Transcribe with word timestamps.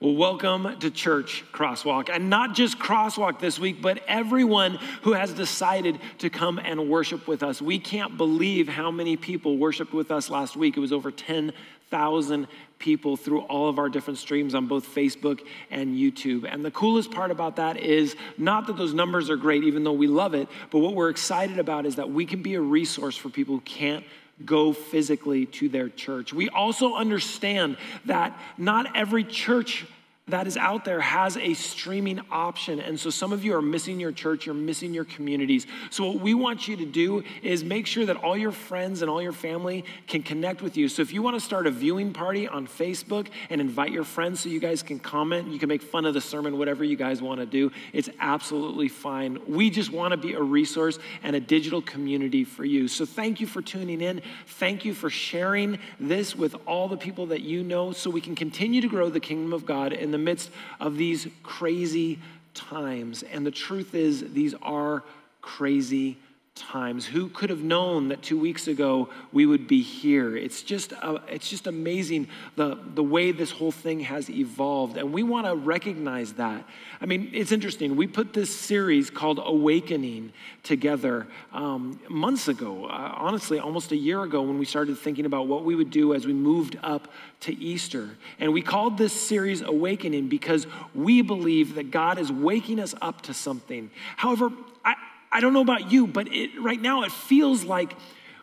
Well, 0.00 0.14
welcome 0.14 0.78
to 0.78 0.92
Church 0.92 1.44
Crosswalk. 1.50 2.08
And 2.08 2.30
not 2.30 2.54
just 2.54 2.78
Crosswalk 2.78 3.40
this 3.40 3.58
week, 3.58 3.82
but 3.82 4.00
everyone 4.06 4.78
who 5.02 5.14
has 5.14 5.32
decided 5.32 5.98
to 6.18 6.30
come 6.30 6.60
and 6.60 6.88
worship 6.88 7.26
with 7.26 7.42
us. 7.42 7.60
We 7.60 7.80
can't 7.80 8.16
believe 8.16 8.68
how 8.68 8.92
many 8.92 9.16
people 9.16 9.56
worshiped 9.56 9.92
with 9.92 10.12
us 10.12 10.30
last 10.30 10.56
week. 10.56 10.76
It 10.76 10.80
was 10.80 10.92
over 10.92 11.10
10,000 11.10 12.46
people 12.78 13.16
through 13.16 13.40
all 13.40 13.68
of 13.68 13.80
our 13.80 13.88
different 13.88 14.20
streams 14.20 14.54
on 14.54 14.68
both 14.68 14.86
Facebook 14.86 15.40
and 15.68 15.96
YouTube. 15.96 16.48
And 16.48 16.64
the 16.64 16.70
coolest 16.70 17.10
part 17.10 17.32
about 17.32 17.56
that 17.56 17.76
is 17.76 18.14
not 18.36 18.68
that 18.68 18.76
those 18.76 18.94
numbers 18.94 19.28
are 19.30 19.36
great, 19.36 19.64
even 19.64 19.82
though 19.82 19.90
we 19.90 20.06
love 20.06 20.32
it, 20.32 20.46
but 20.70 20.78
what 20.78 20.94
we're 20.94 21.10
excited 21.10 21.58
about 21.58 21.86
is 21.86 21.96
that 21.96 22.08
we 22.08 22.24
can 22.24 22.40
be 22.40 22.54
a 22.54 22.60
resource 22.60 23.16
for 23.16 23.30
people 23.30 23.56
who 23.56 23.62
can't 23.62 24.04
go 24.44 24.72
physically 24.72 25.46
to 25.46 25.68
their 25.68 25.88
church. 25.88 26.32
We 26.32 26.48
also 26.48 26.94
understand 26.94 27.76
that 28.06 28.38
not 28.56 28.96
every 28.96 29.24
church 29.24 29.86
that 30.28 30.46
is 30.46 30.56
out 30.56 30.84
there 30.84 31.00
has 31.00 31.36
a 31.36 31.54
streaming 31.54 32.20
option. 32.30 32.80
And 32.80 32.98
so 32.98 33.10
some 33.10 33.32
of 33.32 33.44
you 33.44 33.54
are 33.54 33.62
missing 33.62 33.98
your 33.98 34.12
church, 34.12 34.46
you're 34.46 34.54
missing 34.54 34.94
your 34.94 35.04
communities. 35.04 35.66
So 35.90 36.06
what 36.08 36.20
we 36.20 36.34
want 36.34 36.68
you 36.68 36.76
to 36.76 36.84
do 36.84 37.24
is 37.42 37.64
make 37.64 37.86
sure 37.86 38.06
that 38.06 38.16
all 38.16 38.36
your 38.36 38.52
friends 38.52 39.02
and 39.02 39.10
all 39.10 39.22
your 39.22 39.32
family 39.32 39.84
can 40.06 40.22
connect 40.22 40.62
with 40.62 40.76
you. 40.76 40.88
So 40.88 41.02
if 41.02 41.12
you 41.12 41.22
want 41.22 41.36
to 41.36 41.40
start 41.40 41.66
a 41.66 41.70
viewing 41.70 42.12
party 42.12 42.46
on 42.46 42.66
Facebook 42.66 43.28
and 43.50 43.60
invite 43.60 43.92
your 43.92 44.04
friends 44.04 44.40
so 44.40 44.48
you 44.48 44.60
guys 44.60 44.82
can 44.82 44.98
comment, 44.98 45.48
you 45.48 45.58
can 45.58 45.68
make 45.68 45.82
fun 45.82 46.04
of 46.04 46.14
the 46.14 46.20
sermon, 46.20 46.58
whatever 46.58 46.84
you 46.84 46.96
guys 46.96 47.22
want 47.22 47.40
to 47.40 47.46
do, 47.46 47.72
it's 47.92 48.10
absolutely 48.20 48.88
fine. 48.88 49.38
We 49.46 49.70
just 49.70 49.92
want 49.92 50.12
to 50.12 50.16
be 50.16 50.34
a 50.34 50.42
resource 50.42 50.98
and 51.22 51.34
a 51.34 51.40
digital 51.40 51.80
community 51.82 52.44
for 52.44 52.64
you. 52.64 52.88
So 52.88 53.06
thank 53.06 53.40
you 53.40 53.46
for 53.46 53.62
tuning 53.62 54.00
in. 54.00 54.22
Thank 54.46 54.84
you 54.84 54.94
for 54.94 55.10
sharing 55.10 55.78
this 55.98 56.36
with 56.36 56.54
all 56.66 56.88
the 56.88 56.96
people 56.96 57.26
that 57.26 57.40
you 57.40 57.62
know 57.62 57.92
so 57.92 58.10
we 58.10 58.20
can 58.20 58.34
continue 58.34 58.80
to 58.80 58.88
grow 58.88 59.08
the 59.08 59.20
kingdom 59.20 59.52
of 59.52 59.64
God 59.64 59.92
in 59.92 60.10
the 60.10 60.17
the 60.18 60.24
midst 60.24 60.50
of 60.80 60.96
these 60.96 61.28
crazy 61.42 62.18
times. 62.54 63.22
And 63.22 63.46
the 63.46 63.50
truth 63.50 63.94
is, 63.94 64.32
these 64.32 64.54
are 64.62 65.04
crazy 65.40 66.18
times. 66.58 67.06
Who 67.06 67.28
could 67.28 67.50
have 67.50 67.62
known 67.62 68.08
that 68.08 68.22
two 68.22 68.38
weeks 68.38 68.68
ago 68.68 69.08
we 69.32 69.46
would 69.46 69.66
be 69.66 69.82
here? 69.82 70.36
It's 70.36 70.62
just, 70.62 70.92
uh, 70.92 71.18
it's 71.28 71.48
just 71.48 71.66
amazing 71.66 72.28
the, 72.56 72.78
the 72.94 73.02
way 73.02 73.32
this 73.32 73.50
whole 73.50 73.72
thing 73.72 74.00
has 74.00 74.28
evolved. 74.28 74.96
And 74.96 75.12
we 75.12 75.22
want 75.22 75.46
to 75.46 75.54
recognize 75.54 76.34
that. 76.34 76.64
I 77.00 77.06
mean, 77.06 77.30
it's 77.32 77.52
interesting. 77.52 77.96
We 77.96 78.06
put 78.06 78.32
this 78.32 78.54
series 78.54 79.10
called 79.10 79.40
Awakening 79.42 80.32
together 80.62 81.26
um, 81.52 82.00
months 82.08 82.48
ago, 82.48 82.86
uh, 82.86 83.14
honestly, 83.16 83.58
almost 83.58 83.92
a 83.92 83.96
year 83.96 84.22
ago, 84.22 84.42
when 84.42 84.58
we 84.58 84.64
started 84.64 84.98
thinking 84.98 85.26
about 85.26 85.46
what 85.46 85.64
we 85.64 85.74
would 85.74 85.90
do 85.90 86.14
as 86.14 86.26
we 86.26 86.32
moved 86.32 86.76
up 86.82 87.08
to 87.40 87.56
Easter. 87.56 88.10
And 88.40 88.52
we 88.52 88.62
called 88.62 88.98
this 88.98 89.12
series 89.12 89.62
Awakening 89.62 90.28
because 90.28 90.66
we 90.94 91.22
believe 91.22 91.76
that 91.76 91.90
God 91.90 92.18
is 92.18 92.32
waking 92.32 92.80
us 92.80 92.94
up 93.00 93.22
to 93.22 93.34
something. 93.34 93.90
However, 94.16 94.50
I, 94.84 94.94
I 95.30 95.40
don't 95.40 95.52
know 95.52 95.60
about 95.60 95.92
you, 95.92 96.06
but 96.06 96.32
it, 96.32 96.50
right 96.60 96.80
now 96.80 97.02
it 97.02 97.12
feels 97.12 97.64
like 97.64 97.92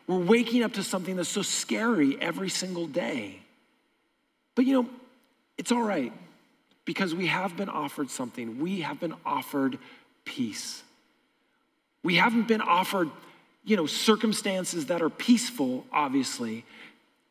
we're 0.08 0.20
waking 0.20 0.64
up 0.64 0.74
to 0.74 0.84
something 0.84 1.16
that's 1.16 1.30
so 1.30 1.42
scary 1.42 2.18
every 2.22 2.50
single 2.50 2.88
day. 2.88 3.40
But 4.54 4.66
you 4.66 4.82
know, 4.82 4.90
it's 5.58 5.72
all 5.72 5.84
right 5.84 6.14
because 6.86 7.16
we 7.16 7.28
have 7.28 7.58
been 7.58 7.70
offered 7.70 8.10
something. 8.10 8.60
We 8.60 8.82
have 8.82 9.00
been 9.00 9.16
offered 9.26 9.78
peace. 10.24 10.84
We 12.04 12.16
haven't 12.16 12.48
been 12.48 12.62
offered, 12.62 13.10
you 13.64 13.76
know, 13.76 13.88
circumstances 13.88 14.86
that 14.88 15.02
are 15.02 15.10
peaceful, 15.10 15.86
obviously, 15.92 16.64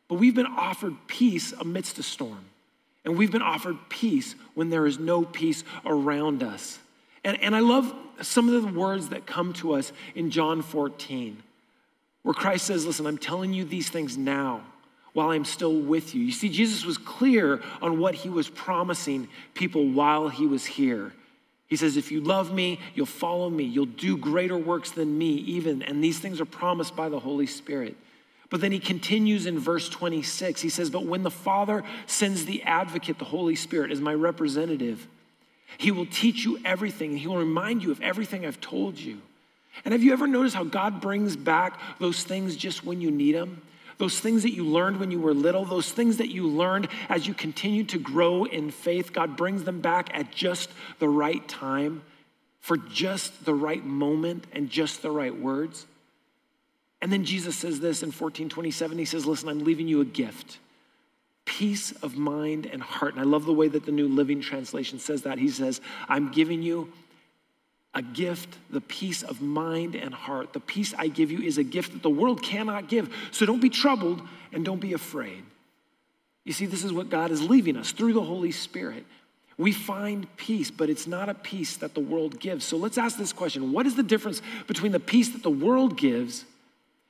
but 0.07 0.15
we've 0.15 0.35
been 0.35 0.45
offered 0.45 0.95
peace 1.07 1.53
amidst 1.53 1.97
a 1.97 2.03
storm. 2.03 2.43
And 3.05 3.17
we've 3.17 3.31
been 3.31 3.41
offered 3.41 3.77
peace 3.87 4.35
when 4.55 4.69
there 4.69 4.87
is 4.87 4.99
no 4.99 5.23
peace 5.23 5.63
around 5.85 6.43
us. 6.43 6.79
And, 7.23 7.41
and 7.41 7.55
I 7.55 7.59
love 7.59 7.93
some 8.21 8.49
of 8.49 8.61
the 8.61 8.79
words 8.79 9.09
that 9.09 9.25
come 9.25 9.53
to 9.53 9.73
us 9.73 9.91
in 10.15 10.31
John 10.31 10.61
14, 10.61 11.41
where 12.23 12.33
Christ 12.33 12.65
says, 12.65 12.85
Listen, 12.85 13.05
I'm 13.05 13.17
telling 13.17 13.53
you 13.53 13.65
these 13.65 13.89
things 13.89 14.17
now 14.17 14.61
while 15.13 15.29
I'm 15.29 15.45
still 15.45 15.73
with 15.73 16.13
you. 16.13 16.23
You 16.23 16.31
see, 16.31 16.49
Jesus 16.49 16.85
was 16.85 16.97
clear 16.97 17.61
on 17.81 17.99
what 17.99 18.15
he 18.15 18.29
was 18.29 18.49
promising 18.49 19.29
people 19.53 19.87
while 19.87 20.27
he 20.27 20.45
was 20.45 20.65
here. 20.65 21.13
He 21.67 21.75
says, 21.75 21.97
If 21.97 22.11
you 22.11 22.21
love 22.21 22.53
me, 22.53 22.79
you'll 22.93 23.05
follow 23.05 23.49
me, 23.49 23.63
you'll 23.63 23.85
do 23.85 24.17
greater 24.17 24.57
works 24.57 24.91
than 24.91 25.17
me, 25.17 25.29
even. 25.35 25.81
And 25.81 26.03
these 26.03 26.19
things 26.19 26.41
are 26.41 26.45
promised 26.45 26.95
by 26.95 27.09
the 27.09 27.19
Holy 27.19 27.47
Spirit. 27.47 27.95
But 28.49 28.61
then 28.61 28.71
he 28.71 28.79
continues 28.79 29.45
in 29.47 29.57
verse 29.57 29.89
26. 29.89 30.61
He 30.61 30.69
says, 30.69 30.89
But 30.89 31.05
when 31.05 31.23
the 31.23 31.31
Father 31.31 31.83
sends 32.05 32.45
the 32.45 32.63
advocate, 32.63 33.17
the 33.17 33.25
Holy 33.25 33.55
Spirit, 33.55 33.91
as 33.91 33.99
my 33.99 34.13
representative, 34.13 35.07
he 35.77 35.91
will 35.91 36.05
teach 36.05 36.45
you 36.45 36.59
everything 36.63 37.17
he 37.17 37.27
will 37.27 37.37
remind 37.37 37.83
you 37.83 37.91
of 37.91 38.01
everything 38.01 38.45
I've 38.45 38.61
told 38.61 38.97
you. 38.97 39.21
And 39.83 39.91
have 39.91 40.03
you 40.03 40.13
ever 40.13 40.27
noticed 40.27 40.55
how 40.55 40.63
God 40.63 41.01
brings 41.01 41.35
back 41.35 41.79
those 41.99 42.23
things 42.23 42.55
just 42.55 42.85
when 42.85 43.01
you 43.01 43.11
need 43.11 43.35
them? 43.35 43.61
Those 43.97 44.19
things 44.19 44.43
that 44.43 44.53
you 44.53 44.65
learned 44.65 44.99
when 44.99 45.11
you 45.11 45.19
were 45.19 45.33
little, 45.33 45.63
those 45.63 45.91
things 45.91 46.17
that 46.17 46.29
you 46.29 46.47
learned 46.47 46.89
as 47.09 47.27
you 47.27 47.33
continue 47.33 47.83
to 47.85 47.97
grow 47.97 48.43
in 48.43 48.71
faith, 48.71 49.13
God 49.13 49.37
brings 49.37 49.63
them 49.63 49.79
back 49.79 50.09
at 50.13 50.31
just 50.31 50.69
the 50.99 51.07
right 51.07 51.45
time, 51.47 52.03
for 52.59 52.77
just 52.77 53.45
the 53.45 53.53
right 53.53 53.85
moment 53.85 54.47
and 54.51 54.69
just 54.69 55.01
the 55.01 55.11
right 55.11 55.37
words. 55.37 55.85
And 57.01 57.11
then 57.11 57.23
Jesus 57.23 57.55
says 57.55 57.79
this 57.79 58.01
in 58.01 58.07
1427 58.07 58.97
He 58.97 59.05
says, 59.05 59.25
Listen, 59.25 59.49
I'm 59.49 59.59
leaving 59.59 59.87
you 59.87 60.01
a 60.01 60.05
gift 60.05 60.57
peace 61.45 61.91
of 62.01 62.17
mind 62.17 62.65
and 62.65 62.81
heart. 62.81 63.13
And 63.13 63.21
I 63.21 63.25
love 63.25 63.45
the 63.45 63.53
way 63.53 63.67
that 63.67 63.85
the 63.85 63.91
New 63.91 64.07
Living 64.07 64.41
Translation 64.41 64.99
says 64.99 65.21
that. 65.21 65.37
He 65.37 65.49
says, 65.49 65.79
I'm 66.09 66.31
giving 66.31 66.61
you 66.61 66.91
a 67.93 68.01
gift, 68.01 68.57
the 68.69 68.81
peace 68.81 69.23
of 69.23 69.41
mind 69.41 69.95
and 69.95 70.13
heart. 70.13 70.51
The 70.51 70.59
peace 70.59 70.93
I 70.97 71.07
give 71.07 71.31
you 71.31 71.41
is 71.41 71.57
a 71.57 71.63
gift 71.63 71.93
that 71.93 72.03
the 72.03 72.09
world 72.09 72.43
cannot 72.43 72.89
give. 72.89 73.15
So 73.31 73.45
don't 73.45 73.61
be 73.61 73.69
troubled 73.69 74.21
and 74.51 74.65
don't 74.65 74.81
be 74.81 74.93
afraid. 74.93 75.43
You 76.43 76.53
see, 76.53 76.65
this 76.65 76.83
is 76.83 76.91
what 76.91 77.09
God 77.09 77.31
is 77.31 77.41
leaving 77.41 77.77
us 77.77 77.91
through 77.91 78.13
the 78.13 78.21
Holy 78.21 78.51
Spirit. 78.51 79.05
We 79.57 79.71
find 79.71 80.27
peace, 80.35 80.69
but 80.69 80.89
it's 80.89 81.07
not 81.07 81.29
a 81.29 81.33
peace 81.33 81.77
that 81.77 81.93
the 81.93 82.01
world 82.01 82.39
gives. 82.39 82.65
So 82.65 82.75
let's 82.75 82.97
ask 82.97 83.17
this 83.17 83.31
question 83.31 83.71
What 83.71 83.87
is 83.87 83.95
the 83.95 84.03
difference 84.03 84.41
between 84.67 84.91
the 84.91 84.99
peace 84.99 85.29
that 85.29 85.43
the 85.43 85.49
world 85.49 85.97
gives 85.97 86.43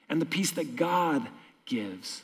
and 0.08 0.22
the 0.22 0.26
peace 0.26 0.52
that 0.52 0.76
God 0.76 1.28
gives? 1.66 2.22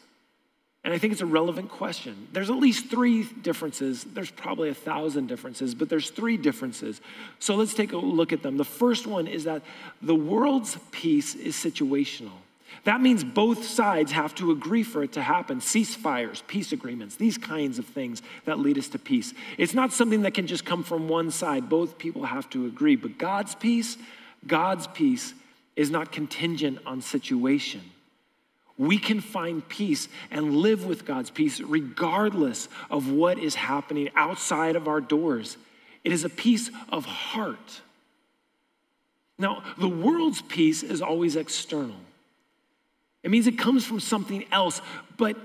And 0.83 0.93
I 0.93 0.97
think 0.97 1.13
it's 1.13 1.21
a 1.21 1.27
relevant 1.27 1.69
question. 1.69 2.27
There's 2.33 2.49
at 2.49 2.55
least 2.55 2.89
three 2.89 3.23
differences. 3.23 4.03
There's 4.03 4.31
probably 4.31 4.69
a 4.69 4.73
thousand 4.73 5.27
differences, 5.27 5.75
but 5.75 5.89
there's 5.89 6.09
three 6.09 6.37
differences. 6.37 7.01
So 7.37 7.55
let's 7.55 7.75
take 7.75 7.93
a 7.93 7.97
look 7.97 8.33
at 8.33 8.41
them. 8.41 8.57
The 8.57 8.65
first 8.65 9.05
one 9.05 9.27
is 9.27 9.43
that 9.43 9.61
the 10.01 10.15
world's 10.15 10.77
peace 10.89 11.35
is 11.35 11.55
situational. 11.55 12.31
That 12.85 12.99
means 12.99 13.23
both 13.23 13.63
sides 13.63 14.11
have 14.13 14.33
to 14.35 14.49
agree 14.49 14.81
for 14.81 15.03
it 15.03 15.11
to 15.11 15.21
happen. 15.21 15.59
Ceasefires, 15.59 16.41
peace 16.47 16.71
agreements, 16.71 17.15
these 17.15 17.37
kinds 17.37 17.77
of 17.77 17.85
things 17.85 18.23
that 18.45 18.57
lead 18.57 18.79
us 18.79 18.87
to 18.89 18.97
peace. 18.97 19.35
It's 19.59 19.75
not 19.75 19.93
something 19.93 20.23
that 20.23 20.33
can 20.33 20.47
just 20.47 20.65
come 20.65 20.83
from 20.83 21.07
one 21.07 21.29
side. 21.29 21.69
Both 21.69 21.99
people 21.99 22.23
have 22.23 22.49
to 22.51 22.65
agree. 22.65 22.95
But 22.95 23.19
God's 23.19 23.53
peace, 23.53 23.97
God's 24.47 24.87
peace 24.87 25.35
is 25.75 25.91
not 25.91 26.11
contingent 26.11 26.79
on 26.87 27.01
situation 27.01 27.81
we 28.81 28.97
can 28.97 29.21
find 29.21 29.67
peace 29.69 30.09
and 30.31 30.55
live 30.55 30.87
with 30.87 31.05
God's 31.05 31.29
peace 31.29 31.61
regardless 31.61 32.67
of 32.89 33.11
what 33.11 33.37
is 33.37 33.53
happening 33.53 34.09
outside 34.15 34.75
of 34.75 34.87
our 34.87 34.99
doors. 34.99 35.55
It 36.03 36.11
is 36.11 36.23
a 36.23 36.29
peace 36.29 36.71
of 36.89 37.05
heart. 37.05 37.81
Now, 39.37 39.63
the 39.77 39.87
world's 39.87 40.41
peace 40.41 40.81
is 40.81 40.99
always 40.99 41.35
external. 41.35 41.95
It 43.21 43.29
means 43.29 43.45
it 43.45 43.59
comes 43.59 43.85
from 43.85 43.99
something 43.99 44.45
else, 44.51 44.81
but 45.15 45.37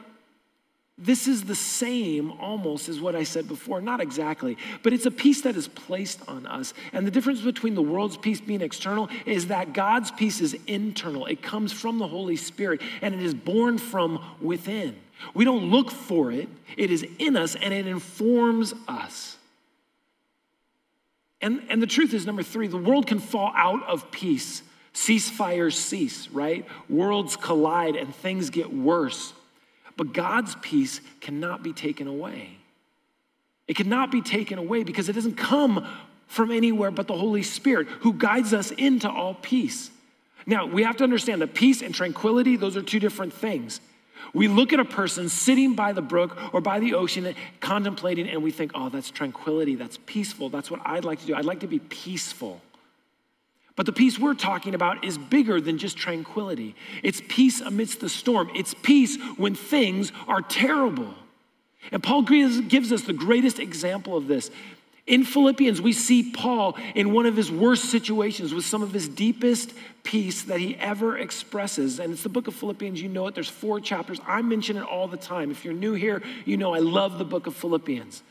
this 0.98 1.28
is 1.28 1.44
the 1.44 1.54
same 1.54 2.32
almost 2.40 2.88
as 2.88 3.00
what 3.00 3.14
I 3.14 3.24
said 3.24 3.46
before, 3.48 3.82
not 3.82 4.00
exactly, 4.00 4.56
but 4.82 4.94
it's 4.94 5.04
a 5.04 5.10
peace 5.10 5.42
that 5.42 5.54
is 5.54 5.68
placed 5.68 6.26
on 6.26 6.46
us. 6.46 6.72
And 6.94 7.06
the 7.06 7.10
difference 7.10 7.42
between 7.42 7.74
the 7.74 7.82
world's 7.82 8.16
peace 8.16 8.40
being 8.40 8.62
external 8.62 9.10
is 9.26 9.48
that 9.48 9.74
God's 9.74 10.10
peace 10.10 10.40
is 10.40 10.56
internal. 10.66 11.26
It 11.26 11.42
comes 11.42 11.70
from 11.70 11.98
the 11.98 12.08
Holy 12.08 12.36
Spirit 12.36 12.80
and 13.02 13.14
it 13.14 13.22
is 13.22 13.34
born 13.34 13.76
from 13.76 14.24
within. 14.40 14.96
We 15.34 15.44
don't 15.44 15.70
look 15.70 15.90
for 15.90 16.32
it, 16.32 16.48
it 16.78 16.90
is 16.90 17.06
in 17.18 17.36
us 17.36 17.56
and 17.56 17.74
it 17.74 17.86
informs 17.86 18.72
us. 18.88 19.36
And, 21.42 21.62
and 21.68 21.82
the 21.82 21.86
truth 21.86 22.14
is, 22.14 22.24
number 22.24 22.42
three, 22.42 22.68
the 22.68 22.78
world 22.78 23.06
can 23.06 23.18
fall 23.18 23.52
out 23.54 23.86
of 23.86 24.10
peace. 24.10 24.62
Ceasefires 24.94 25.74
cease, 25.74 26.28
right? 26.30 26.64
Worlds 26.88 27.36
collide 27.36 27.96
and 27.96 28.14
things 28.14 28.48
get 28.48 28.72
worse. 28.72 29.34
But 29.96 30.12
God's 30.12 30.54
peace 30.56 31.00
cannot 31.20 31.62
be 31.62 31.72
taken 31.72 32.06
away. 32.06 32.58
It 33.66 33.76
cannot 33.76 34.10
be 34.10 34.20
taken 34.20 34.58
away 34.58 34.84
because 34.84 35.08
it 35.08 35.14
doesn't 35.14 35.36
come 35.36 35.86
from 36.26 36.50
anywhere 36.50 36.90
but 36.90 37.06
the 37.06 37.16
Holy 37.16 37.42
Spirit 37.42 37.88
who 38.00 38.12
guides 38.12 38.52
us 38.52 38.70
into 38.72 39.10
all 39.10 39.34
peace. 39.34 39.90
Now, 40.46 40.66
we 40.66 40.84
have 40.84 40.96
to 40.98 41.04
understand 41.04 41.42
that 41.42 41.54
peace 41.54 41.82
and 41.82 41.94
tranquility, 41.94 42.56
those 42.56 42.76
are 42.76 42.82
two 42.82 43.00
different 43.00 43.32
things. 43.32 43.80
We 44.32 44.48
look 44.48 44.72
at 44.72 44.80
a 44.80 44.84
person 44.84 45.28
sitting 45.28 45.74
by 45.74 45.92
the 45.92 46.02
brook 46.02 46.36
or 46.52 46.60
by 46.60 46.78
the 46.78 46.94
ocean, 46.94 47.34
contemplating, 47.60 48.28
and 48.28 48.42
we 48.42 48.50
think, 48.50 48.72
oh, 48.74 48.88
that's 48.88 49.10
tranquility, 49.10 49.74
that's 49.74 49.98
peaceful, 50.06 50.48
that's 50.48 50.70
what 50.70 50.80
I'd 50.84 51.04
like 51.04 51.20
to 51.20 51.26
do. 51.26 51.34
I'd 51.34 51.44
like 51.44 51.60
to 51.60 51.66
be 51.66 51.78
peaceful. 51.78 52.60
But 53.76 53.86
the 53.86 53.92
peace 53.92 54.18
we're 54.18 54.34
talking 54.34 54.74
about 54.74 55.04
is 55.04 55.18
bigger 55.18 55.60
than 55.60 55.76
just 55.76 55.96
tranquility. 55.98 56.74
It's 57.02 57.22
peace 57.28 57.60
amidst 57.60 58.00
the 58.00 58.08
storm, 58.08 58.50
it's 58.54 58.74
peace 58.74 59.18
when 59.36 59.54
things 59.54 60.12
are 60.26 60.42
terrible. 60.42 61.14
And 61.92 62.02
Paul 62.02 62.22
gives 62.22 62.90
us 62.90 63.02
the 63.02 63.12
greatest 63.12 63.60
example 63.60 64.16
of 64.16 64.26
this. 64.26 64.50
In 65.06 65.22
Philippians, 65.22 65.80
we 65.80 65.92
see 65.92 66.32
Paul 66.32 66.76
in 66.96 67.12
one 67.12 67.26
of 67.26 67.36
his 67.36 67.48
worst 67.48 67.84
situations 67.84 68.52
with 68.52 68.64
some 68.64 68.82
of 68.82 68.92
his 68.92 69.08
deepest 69.08 69.72
peace 70.02 70.42
that 70.44 70.58
he 70.58 70.74
ever 70.76 71.16
expresses. 71.16 72.00
And 72.00 72.12
it's 72.12 72.24
the 72.24 72.28
book 72.28 72.48
of 72.48 72.56
Philippians. 72.56 73.00
You 73.00 73.08
know 73.08 73.28
it. 73.28 73.34
There's 73.36 73.48
four 73.48 73.78
chapters. 73.78 74.18
I 74.26 74.42
mention 74.42 74.76
it 74.76 74.82
all 74.82 75.06
the 75.06 75.16
time. 75.16 75.52
If 75.52 75.64
you're 75.64 75.74
new 75.74 75.92
here, 75.92 76.22
you 76.44 76.56
know 76.56 76.74
I 76.74 76.80
love 76.80 77.18
the 77.18 77.24
book 77.24 77.46
of 77.46 77.54
Philippians. 77.54 78.24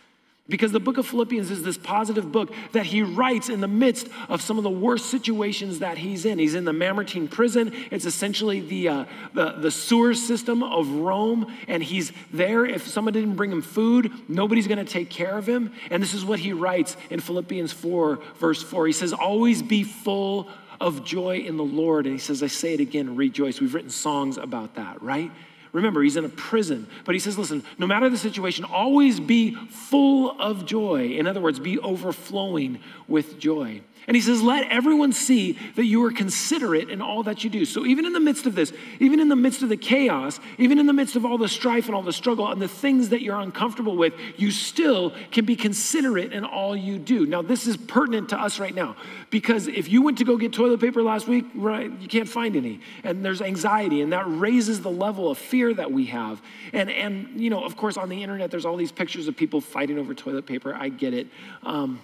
Because 0.48 0.72
the 0.72 0.80
book 0.80 1.00
of 1.00 1.08
Philippians 1.08 1.50
is 1.50 1.64
this 1.64 1.78
positive 1.78 2.32
book 2.32 2.54
that 2.74 2.86
he 2.86 3.02
writes 3.02 3.50
in 3.50 3.62
the 3.62 3.68
midst 3.68 4.08
of 4.30 4.44
some 4.44 4.60
of 4.60 4.64
the 4.64 4.70
worst 4.70 5.08
situations 5.08 5.80
that 5.80 5.98
he's 5.98 6.24
in. 6.24 6.38
He's 6.38 6.54
in 6.54 6.66
the 6.66 6.74
Mamertine 6.74 7.28
prison. 7.28 7.74
It's 7.90 8.06
essentially 8.06 8.60
the, 8.60 8.90
uh, 8.90 9.06
the, 9.34 9.54
the 9.54 9.72
sewer 9.72 10.14
system 10.14 10.62
of 10.62 10.88
Rome, 10.88 11.52
and 11.68 11.82
he's 11.82 12.12
there. 12.32 12.64
If 12.64 12.88
someone 12.88 13.14
didn't 13.14 13.36
bring 13.36 13.52
him 13.52 13.64
food, 13.64 14.12
nobody's 14.28 14.68
going 14.68 14.78
to 14.78 14.92
take 14.92 15.10
care 15.10 15.36
of 15.36 15.48
him. 15.48 15.74
And 15.90 16.02
this 16.02 16.14
is 16.14 16.24
what 16.24 16.38
he 16.38 16.54
writes 16.54 16.96
in 17.10 17.22
Philippians 17.22 17.74
4, 17.74 18.20
verse 18.36 18.62
4. 18.62 18.86
He 18.86 18.94
says, 18.94 19.14
Always 19.14 19.64
be 19.64 19.82
full 19.82 20.48
of 20.80 21.04
joy 21.04 21.38
in 21.40 21.58
the 21.58 21.64
Lord. 21.64 22.06
And 22.06 22.14
he 22.14 22.20
says, 22.20 22.44
I 22.44 22.48
say 22.48 22.76
it 22.76 22.80
again, 22.80 23.16
rejoice. 23.16 23.60
We've 23.60 23.74
written 23.74 23.90
songs 23.90 24.38
about 24.38 24.76
that, 24.76 25.02
right? 25.02 25.32
Remember, 25.76 26.02
he's 26.02 26.16
in 26.16 26.24
a 26.24 26.30
prison. 26.30 26.88
But 27.04 27.16
he 27.16 27.20
says, 27.20 27.38
listen, 27.38 27.62
no 27.78 27.86
matter 27.86 28.10
the 28.10 28.18
situation, 28.18 28.64
always 28.64 29.20
be 29.20 29.56
full 29.70 30.32
of 30.40 30.66
joy. 30.66 31.10
In 31.10 31.28
other 31.28 31.42
words, 31.42 31.60
be 31.60 31.78
overflowing 31.80 32.80
with 33.10 33.38
joy. 33.38 33.82
And 34.08 34.16
he 34.16 34.22
says, 34.22 34.42
Let 34.42 34.72
everyone 34.72 35.14
see 35.14 35.58
that 35.76 35.86
you 35.86 36.04
are 36.06 36.12
considerate 36.12 36.90
in 36.90 37.02
all 37.02 37.24
that 37.24 37.44
you 37.44 37.50
do. 37.50 37.66
So, 37.66 37.86
even 37.86 38.06
in 38.06 38.14
the 38.14 38.20
midst 38.20 38.46
of 38.46 38.54
this, 38.54 38.72
even 39.00 39.20
in 39.20 39.30
the 39.30 39.36
midst 39.36 39.64
of 39.64 39.70
the 39.70 39.78
chaos, 39.78 40.40
even 40.58 40.78
in 40.78 40.86
the 40.86 40.94
midst 40.94 41.16
of 41.16 41.26
all 41.26 41.38
the 41.38 41.48
strife 41.48 41.88
and 41.88 41.96
all 41.96 42.04
the 42.04 42.14
struggle 42.14 42.48
and 42.52 42.62
the 42.62 42.68
things 42.68 43.10
that 43.10 43.22
you're 43.22 43.40
uncomfortable 43.40 43.98
with, 43.98 44.14
you 44.38 44.52
still 44.52 45.14
can 45.32 45.46
be 45.46 45.56
considerate 45.56 46.34
in 46.34 46.46
all 46.46 46.76
you 46.76 47.00
do. 47.00 47.26
Now, 47.26 47.42
this 47.42 47.66
is 47.66 47.78
pertinent 47.78 48.30
to 48.30 48.40
us 48.40 48.60
right 48.60 48.76
now 48.76 48.96
because 49.30 49.68
if 49.68 49.90
you 49.90 50.02
went 50.02 50.20
to 50.20 50.24
go 50.24 50.38
get 50.38 50.54
toilet 50.54 50.80
paper 50.80 51.02
last 51.02 51.28
week, 51.28 51.46
right, 51.56 51.92
you 52.00 52.08
can't 52.08 52.30
find 52.30 52.56
any. 52.56 52.82
And 53.04 53.26
there's 53.26 53.42
anxiety, 53.42 54.02
and 54.02 54.14
that 54.14 54.26
raises 54.28 54.82
the 54.82 54.92
level 54.92 55.32
of 55.32 55.38
fear 55.38 55.74
that 55.74 55.92
we 55.92 56.06
have. 56.08 56.42
And, 56.74 56.92
and 56.92 57.42
you 57.42 57.50
know, 57.50 57.64
of 57.64 57.76
course, 57.76 57.98
on 57.98 58.10
the 58.10 58.22
internet, 58.22 58.52
there's 58.52 58.66
all 58.66 58.78
these 58.78 58.92
pictures 58.92 59.28
of 59.28 59.36
people 59.36 59.62
fighting 59.62 59.98
over 59.98 60.14
toilet 60.14 60.46
paper. 60.46 60.76
I 60.76 60.90
get 60.90 61.14
it. 61.14 61.28
Um, 61.64 62.02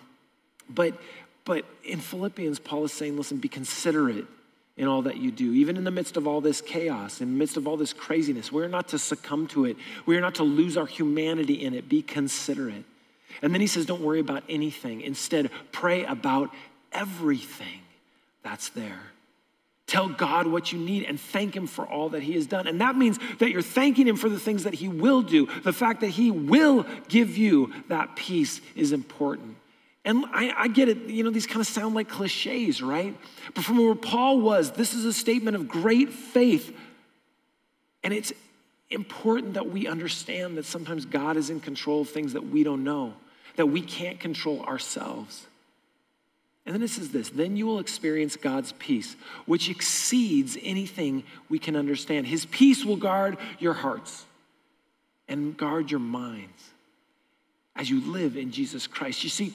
but 0.69 0.95
but 1.45 1.65
in 1.83 1.99
Philippians, 1.99 2.59
Paul 2.59 2.85
is 2.85 2.93
saying, 2.93 3.17
listen, 3.17 3.37
be 3.37 3.47
considerate 3.47 4.25
in 4.77 4.87
all 4.87 5.01
that 5.03 5.17
you 5.17 5.31
do, 5.31 5.53
even 5.53 5.77
in 5.77 5.83
the 5.83 5.91
midst 5.91 6.17
of 6.17 6.27
all 6.27 6.41
this 6.41 6.61
chaos, 6.61 7.21
in 7.21 7.33
the 7.33 7.37
midst 7.37 7.57
of 7.57 7.67
all 7.67 7.77
this 7.77 7.93
craziness. 7.93 8.51
We're 8.51 8.67
not 8.67 8.89
to 8.89 8.99
succumb 8.99 9.47
to 9.47 9.65
it, 9.65 9.77
we 10.05 10.17
are 10.17 10.21
not 10.21 10.35
to 10.35 10.43
lose 10.43 10.77
our 10.77 10.85
humanity 10.85 11.63
in 11.63 11.73
it. 11.73 11.89
Be 11.89 12.01
considerate. 12.01 12.85
And 13.41 13.53
then 13.53 13.61
he 13.61 13.67
says, 13.67 13.85
don't 13.85 14.01
worry 14.01 14.19
about 14.19 14.43
anything. 14.49 15.01
Instead, 15.01 15.49
pray 15.71 16.03
about 16.03 16.51
everything 16.91 17.81
that's 18.43 18.69
there. 18.69 19.01
Tell 19.87 20.07
God 20.07 20.47
what 20.47 20.71
you 20.71 20.79
need 20.79 21.03
and 21.03 21.19
thank 21.19 21.53
Him 21.53 21.67
for 21.67 21.85
all 21.85 22.09
that 22.09 22.23
He 22.23 22.33
has 22.35 22.45
done. 22.45 22.65
And 22.65 22.79
that 22.79 22.95
means 22.95 23.19
that 23.39 23.51
you're 23.51 23.61
thanking 23.61 24.07
Him 24.07 24.15
for 24.15 24.29
the 24.29 24.39
things 24.39 24.63
that 24.63 24.73
He 24.73 24.87
will 24.87 25.21
do. 25.21 25.47
The 25.63 25.73
fact 25.73 25.99
that 25.99 26.11
He 26.11 26.31
will 26.31 26.85
give 27.09 27.37
you 27.37 27.73
that 27.89 28.15
peace 28.15 28.61
is 28.73 28.93
important. 28.93 29.57
And 30.03 30.25
I, 30.31 30.53
I, 30.57 30.67
get 30.67 30.89
it, 30.89 30.97
you 31.09 31.23
know, 31.23 31.29
these 31.29 31.45
kind 31.45 31.61
of 31.61 31.67
sound 31.67 31.93
like 31.93 32.09
cliches, 32.09 32.81
right? 32.81 33.15
But 33.53 33.63
from 33.63 33.77
where 33.77 33.93
Paul 33.93 34.39
was, 34.39 34.71
this 34.71 34.93
is 34.93 35.05
a 35.05 35.13
statement 35.13 35.55
of 35.55 35.67
great 35.67 36.11
faith. 36.11 36.75
And 38.03 38.13
it's 38.13 38.33
important 38.89 39.53
that 39.53 39.69
we 39.69 39.87
understand 39.87 40.57
that 40.57 40.65
sometimes 40.65 41.05
God 41.05 41.37
is 41.37 41.49
in 41.49 41.59
control 41.59 42.01
of 42.01 42.09
things 42.09 42.33
that 42.33 42.47
we 42.47 42.63
don't 42.63 42.83
know, 42.83 43.13
that 43.57 43.67
we 43.67 43.81
can't 43.81 44.19
control 44.19 44.61
ourselves. 44.63 45.45
And 46.65 46.75
then 46.75 46.83
it 46.83 46.89
says 46.89 47.09
this 47.09 47.29
then 47.29 47.55
you 47.55 47.65
will 47.65 47.79
experience 47.79 48.35
God's 48.35 48.71
peace, 48.73 49.15
which 49.45 49.69
exceeds 49.69 50.57
anything 50.61 51.23
we 51.49 51.59
can 51.59 51.75
understand. 51.75 52.27
His 52.27 52.45
peace 52.45 52.83
will 52.85 52.97
guard 52.97 53.37
your 53.59 53.73
hearts 53.73 54.25
and 55.27 55.55
guard 55.55 55.89
your 55.89 55.99
minds 55.99 56.69
as 57.75 57.89
you 57.89 58.01
live 58.11 58.35
in 58.35 58.51
Jesus 58.51 58.85
Christ. 58.85 59.23
You 59.23 59.29
see, 59.29 59.53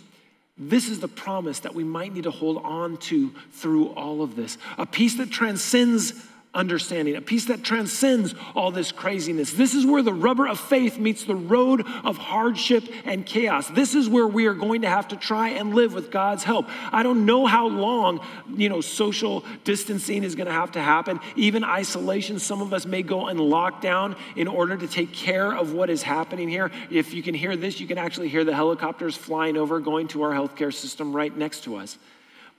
this 0.59 0.89
is 0.89 1.01
the 1.01 1.09
promise 1.09 1.61
that 1.61 1.75
we 1.75 1.85
might 1.85 2.15
need 2.15 2.25
to 2.25 2.31
hold 2.31 2.63
on 2.65 2.97
to 2.97 3.31
through 3.53 3.89
all 3.89 4.23
of 4.23 4.37
this. 4.37 4.57
A 4.79 4.87
peace 4.87 5.17
that 5.17 5.31
transcends 5.31 6.15
understanding, 6.57 7.15
a 7.15 7.21
peace 7.21 7.45
that 7.45 7.63
transcends 7.63 8.35
all 8.55 8.71
this 8.71 8.91
craziness. 8.91 9.53
This 9.53 9.75
is 9.75 9.87
where 9.87 10.03
the 10.03 10.13
rubber 10.13 10.49
of 10.49 10.59
faith 10.59 10.99
meets 10.99 11.25
the 11.25 11.37
road 11.37 11.87
of 12.05 12.17
hardship 12.17 12.85
and 13.05 13.25
chaos. 13.25 13.69
This 13.69 13.95
is 13.95 14.09
where 14.09 14.27
we 14.27 14.47
are 14.47 14.55
going 14.55 14.83
to 14.83 14.89
have 14.89 15.09
to 15.09 15.17
try 15.17 15.51
and 15.51 15.75
live 15.75 15.93
with 15.93 16.11
God's 16.11 16.43
help. 16.43 16.69
I 16.93 17.03
don't 17.03 17.27
know 17.27 17.47
how 17.47 17.69
long, 17.69 18.21
you 18.57 18.69
know, 18.69 18.81
social 18.81 19.45
distancing 19.65 20.25
is 20.25 20.35
going 20.35 20.47
to 20.47 20.53
have 20.53 20.73
to 20.73 20.81
happen, 20.81 21.21
even 21.37 21.63
isolation. 21.63 22.39
Some 22.39 22.63
of 22.63 22.73
us 22.73 22.87
may 22.87 23.03
go 23.03 23.29
in 23.29 23.37
lockdown 23.37 24.17
in 24.35 24.49
order 24.49 24.77
to 24.77 24.89
take 24.89 25.13
care 25.13 25.53
of 25.53 25.73
what 25.73 25.91
is 25.91 26.03
happening 26.03 26.49
here. 26.49 26.71
If 26.91 27.13
you 27.13 27.23
can 27.23 27.35
hear 27.35 27.57
this, 27.57 27.79
you 27.79 27.87
can 27.87 27.99
actually 27.99 28.29
hear 28.29 28.45
the 28.45 28.55
helicopters 28.55 29.17
flying 29.17 29.57
over 29.57 29.79
going 29.79 30.09
to 30.09 30.23
our 30.23 30.33
healthcare 30.33 30.73
system 30.73 31.15
right 31.15 31.37
next 31.37 31.65
to 31.65 31.77
us. 31.77 31.99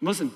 Listen, 0.02 0.32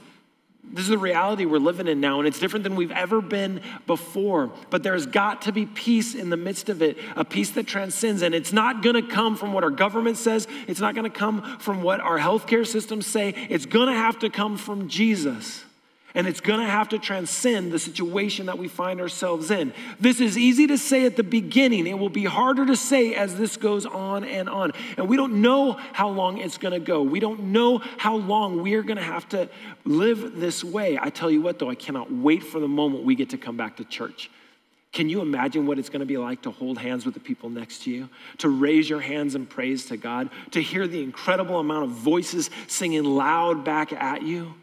this 0.64 0.86
is 0.86 0.90
the 0.90 0.98
reality 0.98 1.46
we're 1.46 1.60
living 1.60 1.88
in 1.88 2.00
now, 2.00 2.20
and 2.20 2.28
it's 2.28 2.40
different 2.40 2.64
than 2.64 2.76
we've 2.76 2.92
ever 2.92 3.20
been 3.20 3.62
before. 3.88 4.52
But 4.70 4.84
there's 4.84 5.06
got 5.06 5.44
to 5.44 5.52
be 5.52 5.66
peace 5.66 6.16
in 6.16 6.30
the 6.30 6.38
midst 6.38 6.70
of 6.70 6.82
it, 6.82 6.98
a 7.16 7.26
peace 7.26 7.52
that 7.52 7.68
transcends. 7.68 8.22
And 8.22 8.34
it's 8.34 8.54
not 8.54 8.82
going 8.82 8.96
to 8.96 9.02
come 9.02 9.36
from 9.36 9.54
what 9.54 9.64
our 9.64 9.70
government 9.70 10.18
says, 10.18 10.48
it's 10.68 10.80
not 10.80 10.96
going 10.96 11.10
to 11.10 11.18
come 11.18 11.58
from 11.60 11.82
what 11.82 12.00
our 12.00 12.18
healthcare 12.18 12.66
systems 12.66 13.06
say. 13.06 13.30
It's 13.50 13.66
going 13.66 13.88
to 13.88 13.96
have 13.96 14.20
to 14.20 14.30
come 14.30 14.58
from 14.58 14.88
Jesus. 14.88 15.66
And 16.14 16.28
it's 16.28 16.42
going 16.42 16.60
to 16.60 16.66
have 16.66 16.90
to 16.90 17.00
transcend 17.00 17.72
the 17.72 17.80
situation 17.80 18.48
that 18.48 18.58
we 18.58 18.68
find 18.68 19.00
ourselves 19.00 19.50
in. 19.50 19.74
This 20.00 20.20
is 20.20 20.38
easy 20.38 20.68
to 20.68 20.78
say 20.78 21.06
at 21.06 21.16
the 21.16 21.24
beginning. 21.24 21.88
It 21.88 21.98
will 21.98 22.10
be 22.10 22.26
harder 22.26 22.66
to 22.66 22.76
say 22.76 23.16
as 23.16 23.36
this 23.36 23.56
goes 23.56 23.86
on 23.86 24.26
and 24.26 24.50
on. 24.50 24.74
And 24.98 25.08
we 25.08 25.16
don't 25.16 25.42
know 25.42 25.74
how 25.94 26.10
long 26.10 26.38
it's 26.38 26.58
going 26.58 26.74
to 26.74 26.86
go. 26.86 27.02
We 27.02 27.20
don't 27.20 27.46
know 27.46 27.80
how 27.98 28.16
long 28.16 28.62
we 28.62 28.74
are 28.76 28.84
going 28.84 28.98
to 28.98 29.04
have 29.04 29.30
to 29.30 29.50
live 29.86 30.40
this 30.40 30.64
way. 30.64 31.00
I 31.02 31.10
tell 31.10 31.32
you 31.32 31.42
what, 31.42 31.60
though, 31.60 31.70
I 31.70 31.76
cannot 31.76 32.12
wait 32.12 32.44
for 32.44 32.60
the 32.60 32.68
moment 32.68 33.06
we 33.06 33.16
get 33.16 33.30
to 33.30 33.38
come 33.38 33.56
back 33.56 33.78
to 33.78 33.86
church. 33.86 34.30
Can 34.92 35.08
you 35.08 35.22
imagine 35.22 35.66
what 35.66 35.80
it's 35.80 35.88
going 35.88 36.02
to 36.02 36.06
be 36.06 36.18
like 36.18 36.42
to 36.42 36.52
hold 36.52 36.78
hands 36.78 37.06
with 37.06 37.14
the 37.14 37.22
people 37.22 37.50
next 37.50 37.84
to 37.84 37.92
you, 37.92 38.10
to 38.40 38.50
raise 38.50 38.90
your 38.90 39.00
hands 39.00 39.36
in 39.36 39.46
praise 39.46 39.86
to 39.86 39.96
God, 39.96 40.30
to 40.52 40.62
hear 40.62 40.86
the 40.86 41.02
incredible 41.02 41.60
amount 41.60 41.86
of 41.86 41.92
voices 41.92 42.50
singing 42.68 43.06
loud 43.06 43.64
back 43.64 43.94
at 43.94 44.24
you? 44.24 44.54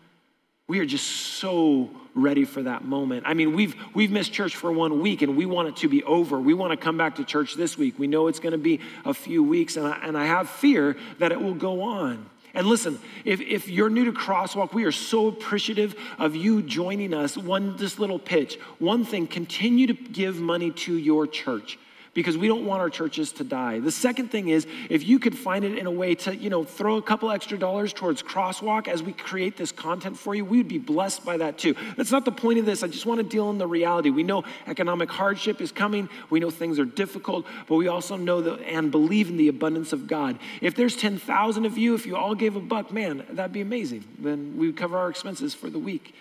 We 0.69 0.81
are 0.81 0.87
just 0.87 1.07
so 1.07 1.89
ready 2.15 2.45
for 2.45 2.63
that 2.63 2.85
moment. 2.85 3.23
I 3.27 3.33
mean, 3.33 3.55
we've 3.55 3.75
we've 3.95 4.11
missed 4.11 4.35
church 4.35 4.55
for 4.55 4.71
one 4.71 5.01
week 5.01 5.23
and 5.23 5.35
we 5.35 5.47
want 5.47 5.69
it 5.69 5.77
to 5.77 5.89
be 5.89 6.05
over. 6.05 6.39
We 6.39 6.53
want 6.53 6.73
to 6.73 6.77
come 6.77 6.99
back 6.99 7.17
to 7.17 7.25
church 7.25 7.55
this 7.55 7.79
week. 7.79 7.99
We 7.99 8.07
know 8.07 8.29
it's 8.29 8.39
going 8.39 8.53
to 8.53 8.59
be 8.59 8.81
a 9.07 9.15
few 9.15 9.43
weeks, 9.43 9.79
and 9.79 9.87
I, 9.87 9.99
and 10.03 10.17
I 10.17 10.27
have 10.27 10.51
fear 10.51 10.99
that 11.21 11.33
it 11.33 11.41
will 11.41 11.55
go 11.55 11.81
on. 11.81 12.29
And 12.53 12.67
listen, 12.67 12.99
if, 13.25 13.41
if 13.41 13.69
you're 13.69 13.89
new 13.89 14.07
to 14.07 14.13
Crosswalk, 14.13 14.75
we 14.75 14.85
are 14.85 14.93
so 14.93 15.29
appreciative 15.29 15.95
of 16.19 16.37
you 16.37 16.61
joining 16.61 17.15
us. 17.15 17.39
One, 17.39 17.77
this 17.77 17.99
little 17.99 18.19
pitch. 18.19 18.59
One 18.79 19.05
thing, 19.05 19.27
continue 19.27 19.87
to 19.87 19.95
give 19.95 20.41
money 20.41 20.71
to 20.73 20.95
your 20.95 21.27
church 21.27 21.79
because 22.15 22.37
we 22.37 22.49
don't 22.49 22.67
want 22.67 22.81
our 22.81 22.91
churches 22.91 23.33
to 23.33 23.45
die. 23.45 23.79
The 23.79 23.91
second 23.91 24.31
thing 24.31 24.49
is 24.49 24.67
if 24.89 25.07
you 25.07 25.19
could 25.19 25.37
find 25.37 25.65
it 25.65 25.79
in 25.79 25.87
a 25.87 25.91
way 25.91 26.15
to, 26.17 26.35
you 26.35 26.51
know, 26.51 26.65
throw 26.65 26.97
a 26.97 27.03
couple 27.03 27.31
extra 27.31 27.59
dollars 27.59 27.93
towards 27.93 28.23
Crosswalk 28.23 28.89
as 28.89 29.03
we 29.03 29.13
create 29.13 29.57
this 29.57 29.73
content 29.73 30.19
for 30.19 30.35
you, 30.35 30.45
we 30.45 30.59
would 30.59 30.69
be 30.69 30.79
blessed 30.79 31.25
by 31.25 31.37
that 31.37 31.59
too. 31.59 31.75
That's 31.97 32.11
not 32.11 32.25
the 32.25 32.33
point 32.33 32.59
of 32.59 32.67
this. 32.67 32.83
I 32.83 32.89
just 32.89 33.07
want 33.07 33.19
to 33.19 33.27
deal 33.27 33.51
in 33.51 33.59
the 33.59 33.67
reality. 33.67 34.11
We 34.11 34.23
know 34.23 34.45
economic 34.67 35.11
hardship 35.11 35.61
is 35.61 35.73
coming. 35.73 36.09
We 36.31 36.41
know 36.41 36.51
things 36.51 36.79
are 36.79 36.85
difficult, 36.85 37.47
but 37.67 37.77
we 37.77 37.89
also 37.89 38.17
know 38.17 38.41
that 38.43 38.61
and 38.63 38.91
believe 38.91 39.29
in 39.29 39.37
the 39.37 39.49
abundance 39.49 39.93
of 39.93 40.07
God. 40.07 40.39
If 40.61 40.75
there's 40.75 40.97
10,000 40.97 41.67
of 41.67 41.79
you, 41.79 41.95
if 41.95 42.07
you 42.07 42.17
all 42.17 42.35
gave 42.35 42.57
a 42.57 42.61
buck, 42.61 42.93
man, 42.93 43.25
that'd 43.31 43.53
be 43.53 43.61
amazing. 43.61 44.05
Then 44.19 44.57
we 44.57 44.67
would 44.67 44.77
cover 44.77 44.97
our 44.97 45.11
expenses 45.11 45.55
for 45.55 45.71
the 45.71 45.79
week. 45.79 46.15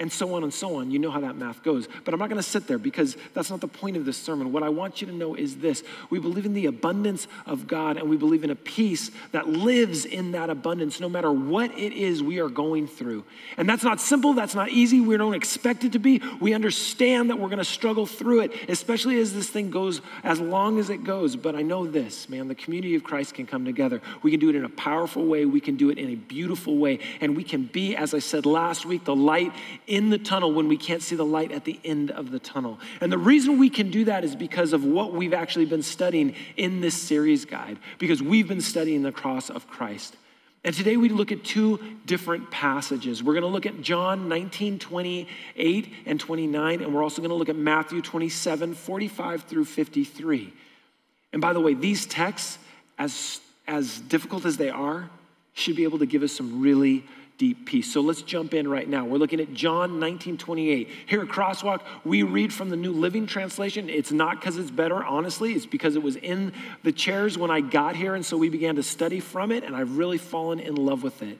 And 0.00 0.10
so 0.10 0.34
on 0.34 0.42
and 0.42 0.52
so 0.52 0.76
on. 0.76 0.90
You 0.90 0.98
know 0.98 1.10
how 1.10 1.20
that 1.20 1.36
math 1.36 1.62
goes. 1.62 1.86
But 2.04 2.14
I'm 2.14 2.20
not 2.20 2.30
going 2.30 2.40
to 2.40 2.48
sit 2.48 2.66
there 2.66 2.78
because 2.78 3.18
that's 3.34 3.50
not 3.50 3.60
the 3.60 3.68
point 3.68 3.98
of 3.98 4.06
this 4.06 4.16
sermon. 4.16 4.50
What 4.50 4.62
I 4.62 4.70
want 4.70 5.02
you 5.02 5.06
to 5.08 5.12
know 5.12 5.34
is 5.34 5.56
this 5.58 5.82
we 6.08 6.18
believe 6.18 6.46
in 6.46 6.54
the 6.54 6.66
abundance 6.66 7.28
of 7.44 7.66
God 7.66 7.98
and 7.98 8.08
we 8.08 8.16
believe 8.16 8.42
in 8.42 8.50
a 8.50 8.54
peace 8.54 9.10
that 9.32 9.46
lives 9.48 10.06
in 10.06 10.32
that 10.32 10.48
abundance 10.48 11.00
no 11.00 11.08
matter 11.08 11.30
what 11.30 11.76
it 11.78 11.92
is 11.92 12.22
we 12.22 12.40
are 12.40 12.48
going 12.48 12.86
through. 12.86 13.24
And 13.58 13.68
that's 13.68 13.84
not 13.84 14.00
simple, 14.00 14.32
that's 14.32 14.54
not 14.54 14.70
easy. 14.70 15.00
We 15.00 15.18
don't 15.18 15.34
expect 15.34 15.84
it 15.84 15.92
to 15.92 15.98
be. 15.98 16.22
We 16.40 16.54
understand 16.54 17.28
that 17.28 17.38
we're 17.38 17.48
going 17.48 17.58
to 17.58 17.64
struggle 17.64 18.06
through 18.06 18.40
it, 18.40 18.70
especially 18.70 19.20
as 19.20 19.34
this 19.34 19.50
thing 19.50 19.70
goes 19.70 20.00
as 20.24 20.40
long 20.40 20.78
as 20.78 20.88
it 20.88 21.04
goes. 21.04 21.36
But 21.36 21.54
I 21.54 21.62
know 21.62 21.86
this, 21.86 22.26
man, 22.30 22.48
the 22.48 22.54
community 22.54 22.94
of 22.94 23.04
Christ 23.04 23.34
can 23.34 23.46
come 23.46 23.66
together. 23.66 24.00
We 24.22 24.30
can 24.30 24.40
do 24.40 24.48
it 24.48 24.54
in 24.54 24.64
a 24.64 24.70
powerful 24.70 25.26
way, 25.26 25.44
we 25.44 25.60
can 25.60 25.76
do 25.76 25.90
it 25.90 25.98
in 25.98 26.08
a 26.10 26.14
beautiful 26.14 26.78
way, 26.78 27.00
and 27.20 27.36
we 27.36 27.44
can 27.44 27.64
be, 27.64 27.96
as 27.96 28.14
I 28.14 28.20
said 28.20 28.46
last 28.46 28.86
week, 28.86 29.04
the 29.04 29.14
light 29.14 29.52
in 29.90 30.08
the 30.08 30.18
tunnel 30.18 30.52
when 30.52 30.68
we 30.68 30.76
can't 30.76 31.02
see 31.02 31.16
the 31.16 31.24
light 31.24 31.50
at 31.50 31.64
the 31.64 31.78
end 31.84 32.12
of 32.12 32.30
the 32.30 32.38
tunnel. 32.38 32.78
And 33.00 33.10
the 33.10 33.18
reason 33.18 33.58
we 33.58 33.68
can 33.68 33.90
do 33.90 34.04
that 34.04 34.22
is 34.22 34.36
because 34.36 34.72
of 34.72 34.84
what 34.84 35.12
we've 35.12 35.34
actually 35.34 35.64
been 35.64 35.82
studying 35.82 36.36
in 36.56 36.80
this 36.80 36.94
series 36.94 37.44
guide, 37.44 37.76
because 37.98 38.22
we've 38.22 38.46
been 38.46 38.60
studying 38.60 39.02
the 39.02 39.10
cross 39.10 39.50
of 39.50 39.66
Christ. 39.68 40.16
And 40.62 40.74
today 40.74 40.96
we 40.96 41.08
look 41.08 41.32
at 41.32 41.42
two 41.42 41.80
different 42.06 42.52
passages. 42.52 43.20
We're 43.20 43.32
going 43.32 43.42
to 43.42 43.48
look 43.48 43.66
at 43.66 43.80
John 43.82 44.28
19, 44.28 44.78
28 44.78 45.92
and 46.06 46.20
29, 46.20 46.82
and 46.82 46.94
we're 46.94 47.02
also 47.02 47.20
going 47.20 47.30
to 47.30 47.34
look 47.34 47.48
at 47.48 47.56
Matthew 47.56 48.00
27, 48.00 48.74
45 48.74 49.42
through 49.42 49.64
53. 49.64 50.52
And 51.32 51.42
by 51.42 51.52
the 51.52 51.60
way, 51.60 51.74
these 51.74 52.06
texts, 52.06 52.58
as, 52.96 53.40
as 53.66 53.98
difficult 53.98 54.44
as 54.44 54.56
they 54.56 54.70
are, 54.70 55.10
should 55.54 55.74
be 55.74 55.82
able 55.82 55.98
to 55.98 56.06
give 56.06 56.22
us 56.22 56.32
some 56.32 56.60
really 56.60 57.04
deep 57.40 57.64
peace. 57.64 57.90
So 57.90 58.02
let's 58.02 58.20
jump 58.20 58.52
in 58.52 58.68
right 58.68 58.86
now. 58.86 59.06
We're 59.06 59.16
looking 59.16 59.40
at 59.40 59.54
John 59.54 59.98
19 59.98 60.36
28. 60.36 60.90
Here 61.06 61.22
at 61.22 61.28
Crosswalk, 61.28 61.80
we 62.04 62.22
read 62.22 62.52
from 62.52 62.68
the 62.68 62.76
New 62.76 62.92
Living 62.92 63.26
Translation. 63.26 63.88
It's 63.88 64.12
not 64.12 64.38
because 64.38 64.58
it's 64.58 64.70
better, 64.70 65.02
honestly, 65.02 65.54
it's 65.54 65.64
because 65.64 65.96
it 65.96 66.02
was 66.02 66.16
in 66.16 66.52
the 66.82 66.92
chairs 66.92 67.38
when 67.38 67.50
I 67.50 67.62
got 67.62 67.96
here. 67.96 68.14
And 68.14 68.26
so 68.26 68.36
we 68.36 68.50
began 68.50 68.76
to 68.76 68.82
study 68.82 69.20
from 69.20 69.52
it, 69.52 69.64
and 69.64 69.74
I've 69.74 69.96
really 69.96 70.18
fallen 70.18 70.60
in 70.60 70.74
love 70.74 71.02
with 71.02 71.22
it. 71.22 71.38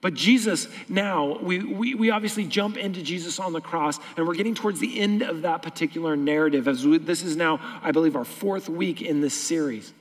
But 0.00 0.14
Jesus, 0.14 0.68
now, 0.88 1.38
we, 1.38 1.58
we, 1.58 1.94
we, 1.96 2.10
obviously 2.10 2.44
jump 2.44 2.76
into 2.76 3.02
Jesus 3.02 3.40
on 3.40 3.52
the 3.52 3.60
cross, 3.60 3.98
and 4.16 4.28
we're 4.28 4.36
getting 4.36 4.54
towards 4.54 4.78
the 4.78 5.00
end 5.00 5.22
of 5.22 5.42
that 5.42 5.62
particular 5.62 6.14
narrative. 6.14 6.68
As 6.68 6.86
we, 6.86 6.98
this 6.98 7.24
is 7.24 7.34
now, 7.34 7.58
I 7.82 7.90
believe, 7.90 8.14
our 8.14 8.24
fourth 8.24 8.68
week 8.68 9.02
in 9.02 9.20
this 9.20 9.34
series. 9.34 9.92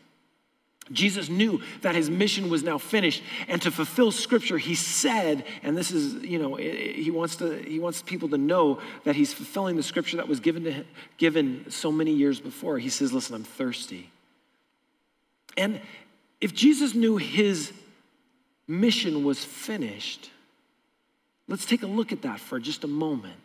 Jesus 0.92 1.30
knew 1.30 1.62
that 1.82 1.96
his 1.96 2.10
mission 2.12 2.50
was 2.50 2.62
now 2.62 2.78
finished, 2.78 3.24
and 3.48 3.60
to 3.64 3.72
fulfill 3.72 4.12
Scripture, 4.12 4.60
he 4.60 4.76
said, 4.76 5.44
and 5.64 5.76
this 5.76 5.90
is, 5.90 6.14
you 6.24 6.38
know, 6.38 6.56
he 6.56 7.10
wants 7.10 7.38
to, 7.38 7.58
he 7.58 7.80
wants 7.80 8.04
people 8.04 8.30
to 8.30 8.38
know 8.38 8.80
that 9.04 9.16
he's 9.16 9.34
fulfilling 9.34 9.78
the 9.78 9.84
Scripture 9.84 10.18
that 10.18 10.28
was 10.28 10.40
given 10.40 10.64
to 10.66 10.72
him, 10.72 10.86
given 11.18 11.66
so 11.70 11.92
many 11.92 12.12
years 12.12 12.40
before. 12.40 12.78
He 12.78 12.90
says, 12.90 13.12
"Listen, 13.12 13.36
I'm 13.36 13.44
thirsty." 13.44 14.12
And 15.58 15.82
if 16.40 16.54
Jesus 16.54 16.94
knew 16.94 17.18
his 17.18 17.74
mission 18.68 19.24
was 19.24 19.44
finished, 19.44 20.30
let's 21.48 21.66
take 21.66 21.82
a 21.82 21.88
look 21.88 22.12
at 22.12 22.22
that 22.24 22.40
for 22.40 22.60
just 22.60 22.84
a 22.84 22.88
moment. 22.88 23.40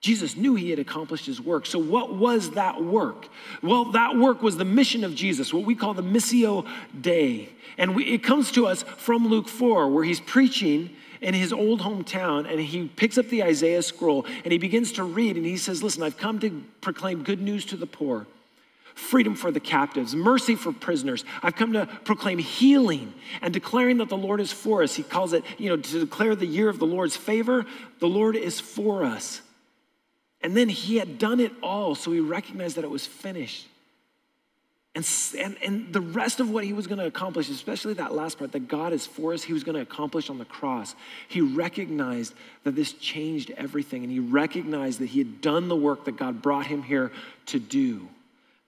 Jesus 0.00 0.34
knew 0.34 0.54
he 0.54 0.70
had 0.70 0.78
accomplished 0.78 1.26
his 1.26 1.42
work. 1.42 1.66
So, 1.66 1.78
what 1.78 2.14
was 2.14 2.52
that 2.52 2.82
work? 2.82 3.28
Well, 3.62 3.86
that 3.92 4.16
work 4.16 4.42
was 4.42 4.56
the 4.56 4.64
mission 4.64 5.04
of 5.04 5.14
Jesus, 5.14 5.52
what 5.52 5.64
we 5.64 5.74
call 5.74 5.92
the 5.92 6.02
Missio 6.02 6.66
Dei. 6.98 7.50
And 7.76 7.94
we, 7.94 8.04
it 8.04 8.22
comes 8.22 8.50
to 8.52 8.66
us 8.66 8.82
from 8.82 9.28
Luke 9.28 9.46
4, 9.46 9.88
where 9.88 10.02
he's 10.02 10.20
preaching 10.20 10.90
in 11.20 11.34
his 11.34 11.52
old 11.52 11.82
hometown 11.82 12.50
and 12.50 12.58
he 12.58 12.88
picks 12.88 13.18
up 13.18 13.28
the 13.28 13.42
Isaiah 13.42 13.82
scroll 13.82 14.24
and 14.42 14.52
he 14.52 14.58
begins 14.58 14.92
to 14.92 15.04
read 15.04 15.36
and 15.36 15.44
he 15.44 15.58
says, 15.58 15.82
Listen, 15.82 16.02
I've 16.02 16.16
come 16.16 16.38
to 16.40 16.64
proclaim 16.80 17.22
good 17.22 17.42
news 17.42 17.66
to 17.66 17.76
the 17.76 17.86
poor, 17.86 18.26
freedom 18.94 19.34
for 19.34 19.50
the 19.50 19.60
captives, 19.60 20.14
mercy 20.14 20.54
for 20.54 20.72
prisoners. 20.72 21.26
I've 21.42 21.56
come 21.56 21.74
to 21.74 21.86
proclaim 22.04 22.38
healing 22.38 23.12
and 23.42 23.52
declaring 23.52 23.98
that 23.98 24.08
the 24.08 24.16
Lord 24.16 24.40
is 24.40 24.50
for 24.50 24.82
us. 24.82 24.94
He 24.94 25.02
calls 25.02 25.34
it, 25.34 25.44
you 25.58 25.68
know, 25.68 25.76
to 25.76 26.00
declare 26.00 26.34
the 26.34 26.46
year 26.46 26.70
of 26.70 26.78
the 26.78 26.86
Lord's 26.86 27.16
favor. 27.16 27.66
The 27.98 28.08
Lord 28.08 28.34
is 28.34 28.60
for 28.60 29.04
us. 29.04 29.42
And 30.42 30.56
then 30.56 30.68
he 30.68 30.96
had 30.96 31.18
done 31.18 31.40
it 31.40 31.52
all, 31.62 31.94
so 31.94 32.12
he 32.12 32.20
recognized 32.20 32.76
that 32.76 32.84
it 32.84 32.90
was 32.90 33.06
finished. 33.06 33.66
And, 34.94 35.06
and, 35.38 35.56
and 35.64 35.92
the 35.92 36.00
rest 36.00 36.40
of 36.40 36.50
what 36.50 36.64
he 36.64 36.72
was 36.72 36.88
going 36.88 36.98
to 36.98 37.06
accomplish, 37.06 37.48
especially 37.48 37.94
that 37.94 38.12
last 38.12 38.38
part, 38.38 38.50
that 38.52 38.66
God 38.66 38.92
is 38.92 39.06
for 39.06 39.32
us, 39.32 39.42
he 39.42 39.52
was 39.52 39.62
going 39.62 39.76
to 39.76 39.82
accomplish 39.82 40.30
on 40.30 40.38
the 40.38 40.44
cross. 40.44 40.96
He 41.28 41.40
recognized 41.40 42.34
that 42.64 42.74
this 42.74 42.92
changed 42.94 43.52
everything, 43.56 44.02
and 44.02 44.10
he 44.10 44.18
recognized 44.18 44.98
that 44.98 45.06
he 45.06 45.18
had 45.18 45.40
done 45.40 45.68
the 45.68 45.76
work 45.76 46.06
that 46.06 46.16
God 46.16 46.42
brought 46.42 46.66
him 46.66 46.82
here 46.82 47.12
to 47.46 47.60
do. 47.60 48.08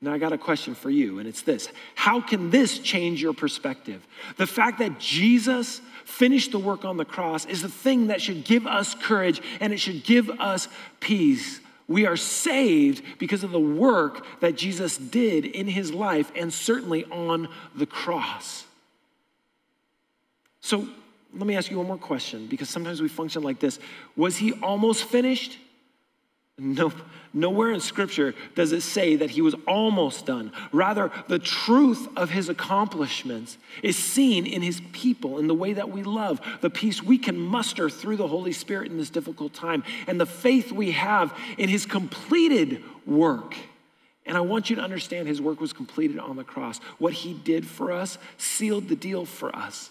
Now, 0.02 0.12
I 0.12 0.18
got 0.18 0.32
a 0.32 0.38
question 0.38 0.75
for 0.75 0.90
you, 0.90 1.21
and 1.21 1.28
it's 1.28 1.42
this 1.42 1.68
How 1.94 2.21
can 2.21 2.50
this 2.50 2.80
change 2.80 3.23
your 3.23 3.32
perspective? 3.32 4.04
The 4.37 4.49
fact 4.49 4.80
that 4.80 4.99
Jesus 4.99 5.80
finished 6.04 6.50
the 6.50 6.59
work 6.59 6.85
on 6.85 6.97
the 6.97 7.04
cross 7.04 7.47
is 7.47 7.62
the 7.62 7.68
thing 7.68 8.09
that 8.09 8.21
should 8.21 8.44
give 8.44 8.66
us 8.66 8.94
courage 8.97 9.40
and 9.61 9.73
it 9.73 9.78
should 9.78 10.02
give 10.02 10.28
us 10.28 10.68
peace. 10.99 11.61
We 11.87 12.06
are 12.06 12.16
saved 12.16 13.02
because 13.18 13.44
of 13.44 13.52
the 13.52 13.61
work 13.61 14.26
that 14.40 14.56
Jesus 14.56 14.97
did 14.99 15.44
in 15.44 15.68
his 15.68 15.92
life 15.92 16.32
and 16.35 16.52
certainly 16.52 17.04
on 17.04 17.49
the 17.75 17.87
cross. 17.87 18.64
So 20.61 20.88
let 21.32 21.47
me 21.47 21.56
ask 21.56 21.71
you 21.71 21.78
one 21.78 21.87
more 21.87 21.97
question 21.97 22.47
because 22.47 22.68
sometimes 22.68 23.00
we 23.00 23.09
function 23.09 23.42
like 23.42 23.61
this. 23.61 23.78
Was 24.16 24.37
he 24.37 24.52
almost 24.54 25.04
finished? 25.04 25.59
Nope. 26.59 26.94
Nowhere 27.32 27.73
in 27.73 27.80
Scripture 27.80 28.35
does 28.54 28.73
it 28.73 28.82
say 28.82 29.16
that 29.16 29.30
he 29.30 29.40
was 29.40 29.54
almost 29.66 30.26
done. 30.26 30.52
Rather, 30.71 31.11
the 31.26 31.38
truth 31.38 32.06
of 32.14 32.28
his 32.28 32.50
accomplishments 32.50 33.56
is 33.82 33.97
seen 33.97 34.44
in 34.44 34.61
his 34.61 34.82
people, 34.92 35.38
in 35.38 35.47
the 35.47 35.54
way 35.54 35.73
that 35.73 35.90
we 35.90 36.02
love, 36.02 36.40
the 36.61 36.68
peace 36.68 37.02
we 37.02 37.16
can 37.16 37.38
muster 37.38 37.88
through 37.88 38.16
the 38.16 38.28
Holy 38.28 38.52
Spirit 38.52 38.90
in 38.90 38.99
this 38.99 39.09
difficult 39.09 39.54
time, 39.54 39.82
and 40.06 40.21
the 40.21 40.26
faith 40.26 40.71
we 40.71 40.90
have 40.90 41.37
in 41.56 41.71
his 41.71 41.87
completed 41.87 42.85
work. 43.06 43.56
And 44.26 44.37
I 44.37 44.40
want 44.42 44.68
you 44.68 44.76
to 44.76 44.82
understand 44.82 45.26
his 45.26 45.40
work 45.40 45.59
was 45.59 45.73
completed 45.73 46.18
on 46.18 46.37
the 46.37 46.44
cross. 46.44 46.78
What 46.99 47.14
he 47.14 47.32
did 47.32 47.66
for 47.66 47.90
us 47.90 48.18
sealed 48.37 48.88
the 48.88 48.97
deal 48.97 49.25
for 49.25 49.56
us. 49.56 49.90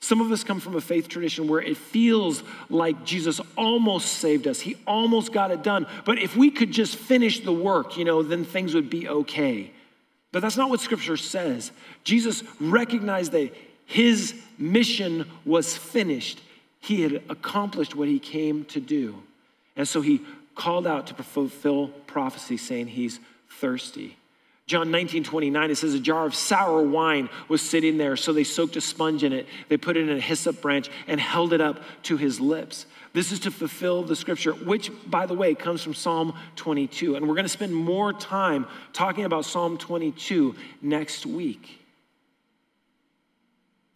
Some 0.00 0.20
of 0.20 0.30
us 0.30 0.44
come 0.44 0.60
from 0.60 0.76
a 0.76 0.80
faith 0.80 1.08
tradition 1.08 1.48
where 1.48 1.60
it 1.60 1.76
feels 1.76 2.42
like 2.68 3.04
Jesus 3.04 3.40
almost 3.56 4.14
saved 4.14 4.46
us. 4.46 4.60
He 4.60 4.76
almost 4.86 5.32
got 5.32 5.50
it 5.50 5.62
done. 5.62 5.86
But 6.04 6.18
if 6.18 6.36
we 6.36 6.50
could 6.50 6.70
just 6.70 6.96
finish 6.96 7.40
the 7.40 7.52
work, 7.52 7.96
you 7.96 8.04
know, 8.04 8.22
then 8.22 8.44
things 8.44 8.74
would 8.74 8.90
be 8.90 9.08
okay. 9.08 9.72
But 10.32 10.40
that's 10.40 10.56
not 10.56 10.70
what 10.70 10.80
scripture 10.80 11.16
says. 11.16 11.72
Jesus 12.04 12.42
recognized 12.60 13.32
that 13.32 13.54
his 13.86 14.34
mission 14.58 15.30
was 15.44 15.76
finished, 15.76 16.40
he 16.80 17.02
had 17.02 17.22
accomplished 17.28 17.94
what 17.94 18.08
he 18.08 18.18
came 18.18 18.64
to 18.66 18.80
do. 18.80 19.22
And 19.76 19.88
so 19.88 20.02
he 20.02 20.20
called 20.54 20.86
out 20.86 21.06
to 21.08 21.14
fulfill 21.14 21.88
prophecy, 22.06 22.56
saying 22.56 22.88
he's 22.88 23.20
thirsty. 23.48 24.16
John 24.66 24.90
19, 24.90 25.22
29, 25.22 25.70
it 25.70 25.76
says 25.76 25.94
a 25.94 26.00
jar 26.00 26.26
of 26.26 26.34
sour 26.34 26.82
wine 26.82 27.30
was 27.48 27.62
sitting 27.62 27.98
there, 27.98 28.16
so 28.16 28.32
they 28.32 28.42
soaked 28.42 28.74
a 28.74 28.80
sponge 28.80 29.22
in 29.22 29.32
it. 29.32 29.46
They 29.68 29.76
put 29.76 29.96
it 29.96 30.08
in 30.08 30.16
a 30.16 30.20
hyssop 30.20 30.60
branch 30.60 30.90
and 31.06 31.20
held 31.20 31.52
it 31.52 31.60
up 31.60 31.80
to 32.04 32.16
his 32.16 32.40
lips. 32.40 32.86
This 33.12 33.30
is 33.30 33.38
to 33.40 33.52
fulfill 33.52 34.02
the 34.02 34.16
scripture, 34.16 34.52
which, 34.52 34.90
by 35.06 35.26
the 35.26 35.34
way, 35.34 35.54
comes 35.54 35.82
from 35.82 35.94
Psalm 35.94 36.36
22. 36.56 37.14
And 37.14 37.28
we're 37.28 37.36
going 37.36 37.44
to 37.44 37.48
spend 37.48 37.74
more 37.74 38.12
time 38.12 38.66
talking 38.92 39.24
about 39.24 39.44
Psalm 39.44 39.78
22 39.78 40.56
next 40.82 41.26
week. 41.26 41.80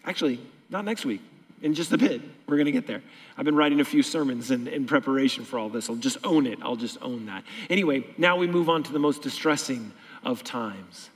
Actually, 0.04 0.40
not 0.70 0.84
next 0.84 1.04
week, 1.04 1.20
in 1.62 1.74
just 1.74 1.92
a 1.92 1.98
bit. 1.98 2.22
We're 2.46 2.56
going 2.56 2.66
to 2.66 2.72
get 2.72 2.86
there. 2.86 3.02
I've 3.36 3.44
been 3.44 3.56
writing 3.56 3.80
a 3.80 3.84
few 3.84 4.04
sermons 4.04 4.52
in, 4.52 4.68
in 4.68 4.86
preparation 4.86 5.44
for 5.44 5.58
all 5.58 5.68
this. 5.68 5.90
I'll 5.90 5.96
just 5.96 6.18
own 6.22 6.46
it. 6.46 6.60
I'll 6.62 6.76
just 6.76 6.96
own 7.02 7.26
that. 7.26 7.42
Anyway, 7.68 8.06
now 8.18 8.36
we 8.36 8.46
move 8.46 8.68
on 8.68 8.84
to 8.84 8.92
the 8.92 8.98
most 9.00 9.20
distressing 9.22 9.92
of 10.24 10.44
times. 10.44 11.10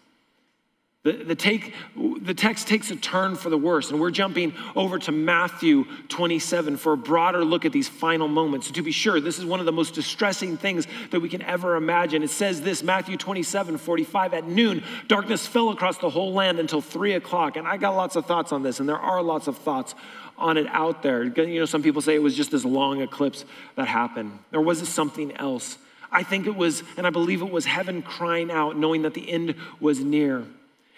The, 1.05 1.13
the, 1.13 1.35
take, 1.35 1.75
the 2.23 2.33
text 2.33 2.67
takes 2.67 2.91
a 2.91 2.97
turn 2.97 3.37
for 3.37 3.51
the 3.51 3.59
worse, 3.59 3.91
and 3.91 4.01
we're 4.01 4.11
jumping 4.11 4.55
over 4.75 4.99
to 5.01 5.13
Matthew 5.13 5.85
27 6.09 6.79
for 6.79 6.95
a 6.95 6.97
broader 6.97 7.45
look 7.45 7.67
at 7.67 7.73
these 7.73 7.89
final 7.89 8.27
moments. 8.27 8.71
to 8.71 8.83
be 8.83 8.91
sure, 8.91 9.21
this 9.21 9.39
is 9.39 9.45
one 9.45 9.61
of 9.61 9.67
the 9.67 9.73
most 9.73 9.93
distressing 9.93 10.57
things 10.57 10.87
that 11.11 11.21
we 11.21 11.29
can 11.29 11.43
ever 11.43 11.77
imagine. 11.77 12.23
It 12.23 12.31
says 12.31 12.63
this 12.63 12.83
Matthew 12.83 13.19
27 13.19 13.77
45, 13.77 14.33
at 14.33 14.49
noon, 14.49 14.83
darkness 15.07 15.47
fell 15.47 15.69
across 15.69 15.99
the 15.99 16.09
whole 16.09 16.33
land 16.33 16.59
until 16.59 16.81
three 16.81 17.13
o'clock. 17.13 17.57
And 17.57 17.69
I 17.69 17.77
got 17.77 17.95
lots 17.95 18.17
of 18.17 18.25
thoughts 18.25 18.51
on 18.51 18.63
this, 18.63 18.81
and 18.81 18.89
there 18.89 18.99
are 18.99 19.23
lots 19.23 19.47
of 19.47 19.59
thoughts 19.59 19.95
on 20.39 20.57
it 20.57 20.67
out 20.71 21.03
there. 21.03 21.25
You 21.25 21.61
know, 21.61 21.67
some 21.67 21.83
people 21.83 22.01
say 22.01 22.15
it 22.15 22.23
was 22.23 22.35
just 22.35 22.51
this 22.51 22.65
long 22.65 23.03
eclipse 23.03 23.45
that 23.77 23.89
happened, 23.89 24.39
or 24.55 24.63
was 24.63 24.81
it 24.81 24.87
something 24.87 25.37
else? 25.37 25.77
I 26.15 26.23
think 26.23 26.47
it 26.47 26.55
was, 26.55 26.85
and 26.97 27.07
I 27.07 27.11
believe 27.11 27.43
it 27.43 27.51
was 27.51 27.67
heaven 27.67 28.01
crying 28.01 28.51
out, 28.51 28.79
knowing 28.79 29.03
that 29.03 29.15
the 29.15 29.29
end 29.29 29.57
was 29.81 29.99
near. 29.99 30.45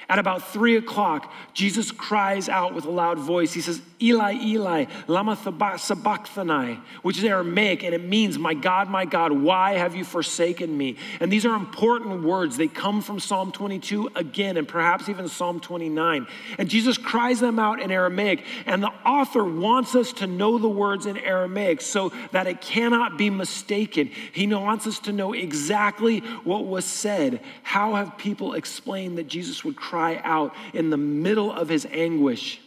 At 0.09 0.21
about 0.21 0.47
three 0.53 0.77
o'clock, 0.77 1.33
Jesus 1.53 1.91
cries 1.91 2.49
out 2.49 2.75
with 2.75 2.85
a 2.85 2.91
loud 2.91 3.19
voice. 3.19 3.53
He 3.53 3.61
says, 3.61 3.83
Eli, 4.01 4.35
Eli, 4.35 4.85
lama 5.09 5.35
sabachthani, 5.35 6.79
which 7.03 7.19
is 7.19 7.25
Aramaic, 7.25 7.83
and 7.83 7.93
it 7.93 8.05
means, 8.05 8.39
My 8.39 8.55
God, 8.55 8.89
my 8.89 9.05
God, 9.05 9.33
why 9.33 9.73
have 9.73 9.97
you 9.97 10.05
forsaken 10.05 10.77
me? 10.77 10.97
And 11.19 11.33
these 11.33 11.45
are 11.45 11.57
important 11.57 12.23
words. 12.23 12.57
They 12.57 12.69
come 12.69 13.03
from 13.03 13.19
Psalm 13.19 13.51
22 13.51 14.11
again, 14.15 14.57
and 14.57 14.69
perhaps 14.69 15.09
even 15.09 15.27
Psalm 15.29 15.59
29. 15.59 16.29
And 16.59 16.69
Jesus 16.69 16.99
cries 16.99 17.41
them 17.41 17.59
out 17.59 17.81
in 17.81 17.91
Aramaic, 17.91 18.45
and 18.65 18.83
the 18.83 18.93
author 19.05 19.43
wants 19.43 19.97
us 19.97 20.13
to 20.15 20.29
know 20.29 20.59
the 20.59 20.69
words 20.69 21.07
in 21.07 21.17
Aramaic 21.17 21.81
so 21.81 22.13
that 22.31 22.47
it 22.47 22.61
cannot 22.61 23.19
be 23.19 23.29
mistaken. 23.29 24.11
He 24.33 24.47
wants 24.47 24.87
us 24.87 25.01
to 25.01 25.13
know 25.13 25.33
exactly 25.33 26.21
what 26.45 26.65
was 26.65 26.85
said. 26.85 27.41
How 27.65 27.95
have 27.95 28.17
people 28.19 28.55
explained 28.55 29.19
that 29.19 29.27
Jesus 29.27 29.65
would 29.65 29.75
cry? 29.75 29.96
Cry 29.97 30.21
out 30.25 30.55
in 30.75 30.91
the 30.91 30.97
middle 30.99 31.51
of 31.51 31.71
his 31.71 31.87
anguish. 31.91 32.61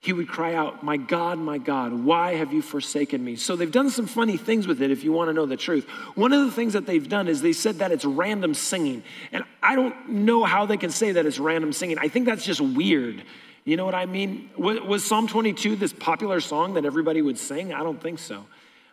He 0.00 0.12
would 0.12 0.28
cry 0.28 0.54
out, 0.54 0.82
My 0.82 0.98
God, 0.98 1.38
my 1.38 1.56
God, 1.56 1.92
why 1.92 2.34
have 2.34 2.52
you 2.52 2.60
forsaken 2.60 3.24
me? 3.24 3.36
So 3.36 3.56
they've 3.56 3.72
done 3.72 3.88
some 3.88 4.06
funny 4.06 4.36
things 4.36 4.66
with 4.66 4.82
it 4.82 4.90
if 4.90 5.02
you 5.02 5.12
want 5.12 5.30
to 5.30 5.32
know 5.32 5.46
the 5.46 5.56
truth. 5.56 5.88
One 6.14 6.32
of 6.34 6.44
the 6.44 6.50
things 6.50 6.74
that 6.74 6.84
they've 6.84 7.08
done 7.08 7.26
is 7.26 7.40
they 7.40 7.54
said 7.54 7.76
that 7.76 7.90
it's 7.90 8.04
random 8.04 8.52
singing. 8.52 9.02
And 9.30 9.44
I 9.62 9.76
don't 9.76 10.10
know 10.10 10.44
how 10.44 10.66
they 10.66 10.76
can 10.76 10.90
say 10.90 11.12
that 11.12 11.24
it's 11.24 11.38
random 11.38 11.72
singing. 11.72 11.98
I 11.98 12.08
think 12.08 12.26
that's 12.26 12.44
just 12.44 12.60
weird. 12.60 13.22
You 13.64 13.78
know 13.78 13.86
what 13.86 13.94
I 13.94 14.04
mean? 14.04 14.50
Was 14.58 15.04
Psalm 15.04 15.28
22 15.28 15.76
this 15.76 15.94
popular 15.94 16.40
song 16.40 16.74
that 16.74 16.84
everybody 16.84 17.22
would 17.22 17.38
sing? 17.38 17.72
I 17.72 17.82
don't 17.82 18.02
think 18.02 18.18
so. 18.18 18.44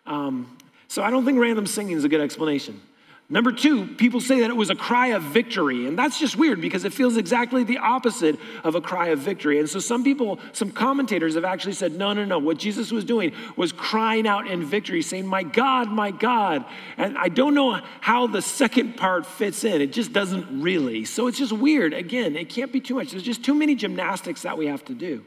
Um, 0.05 0.55
so 0.87 1.03
I 1.03 1.09
don't 1.09 1.25
think 1.25 1.39
random 1.39 1.65
singing 1.65 1.97
is 1.97 2.05
a 2.05 2.09
good 2.09 2.21
explanation. 2.21 2.79
Number 3.31 3.51
two, 3.51 3.85
people 3.85 4.21
say 4.21 4.39
that 4.39 4.49
it 4.49 4.55
was 4.55 4.71
a 4.71 4.75
cry 4.75 5.07
of 5.09 5.21
victory. 5.21 5.85
And 5.85 5.97
that's 5.97 6.19
just 6.19 6.35
weird 6.35 6.59
because 6.61 6.83
it 6.83 6.91
feels 6.91 7.15
exactly 7.15 7.63
the 7.63 7.77
opposite 7.77 8.39
of 8.63 8.73
a 8.73 8.81
cry 8.81 9.09
of 9.09 9.19
victory. 9.19 9.59
And 9.59 9.69
so 9.69 9.77
some 9.77 10.03
people, 10.03 10.39
some 10.51 10.71
commentators 10.71 11.35
have 11.35 11.45
actually 11.45 11.73
said, 11.73 11.91
no, 11.91 12.11
no, 12.13 12.25
no. 12.25 12.39
What 12.39 12.57
Jesus 12.57 12.91
was 12.91 13.05
doing 13.05 13.31
was 13.55 13.71
crying 13.71 14.27
out 14.27 14.47
in 14.47 14.65
victory, 14.65 15.03
saying, 15.03 15.27
My 15.27 15.43
God, 15.43 15.91
my 15.91 16.09
God. 16.09 16.65
And 16.97 17.19
I 17.19 17.29
don't 17.29 17.53
know 17.53 17.79
how 18.01 18.25
the 18.25 18.41
second 18.41 18.97
part 18.97 19.27
fits 19.27 19.63
in. 19.63 19.79
It 19.79 19.93
just 19.93 20.11
doesn't 20.11 20.63
really. 20.63 21.05
So 21.05 21.27
it's 21.27 21.37
just 21.37 21.51
weird. 21.51 21.93
Again, 21.93 22.35
it 22.35 22.49
can't 22.49 22.71
be 22.71 22.79
too 22.79 22.95
much. 22.95 23.11
There's 23.11 23.21
just 23.21 23.45
too 23.45 23.53
many 23.53 23.75
gymnastics 23.75 24.41
that 24.41 24.57
we 24.57 24.65
have 24.65 24.83
to 24.85 24.95
do. 24.95 25.23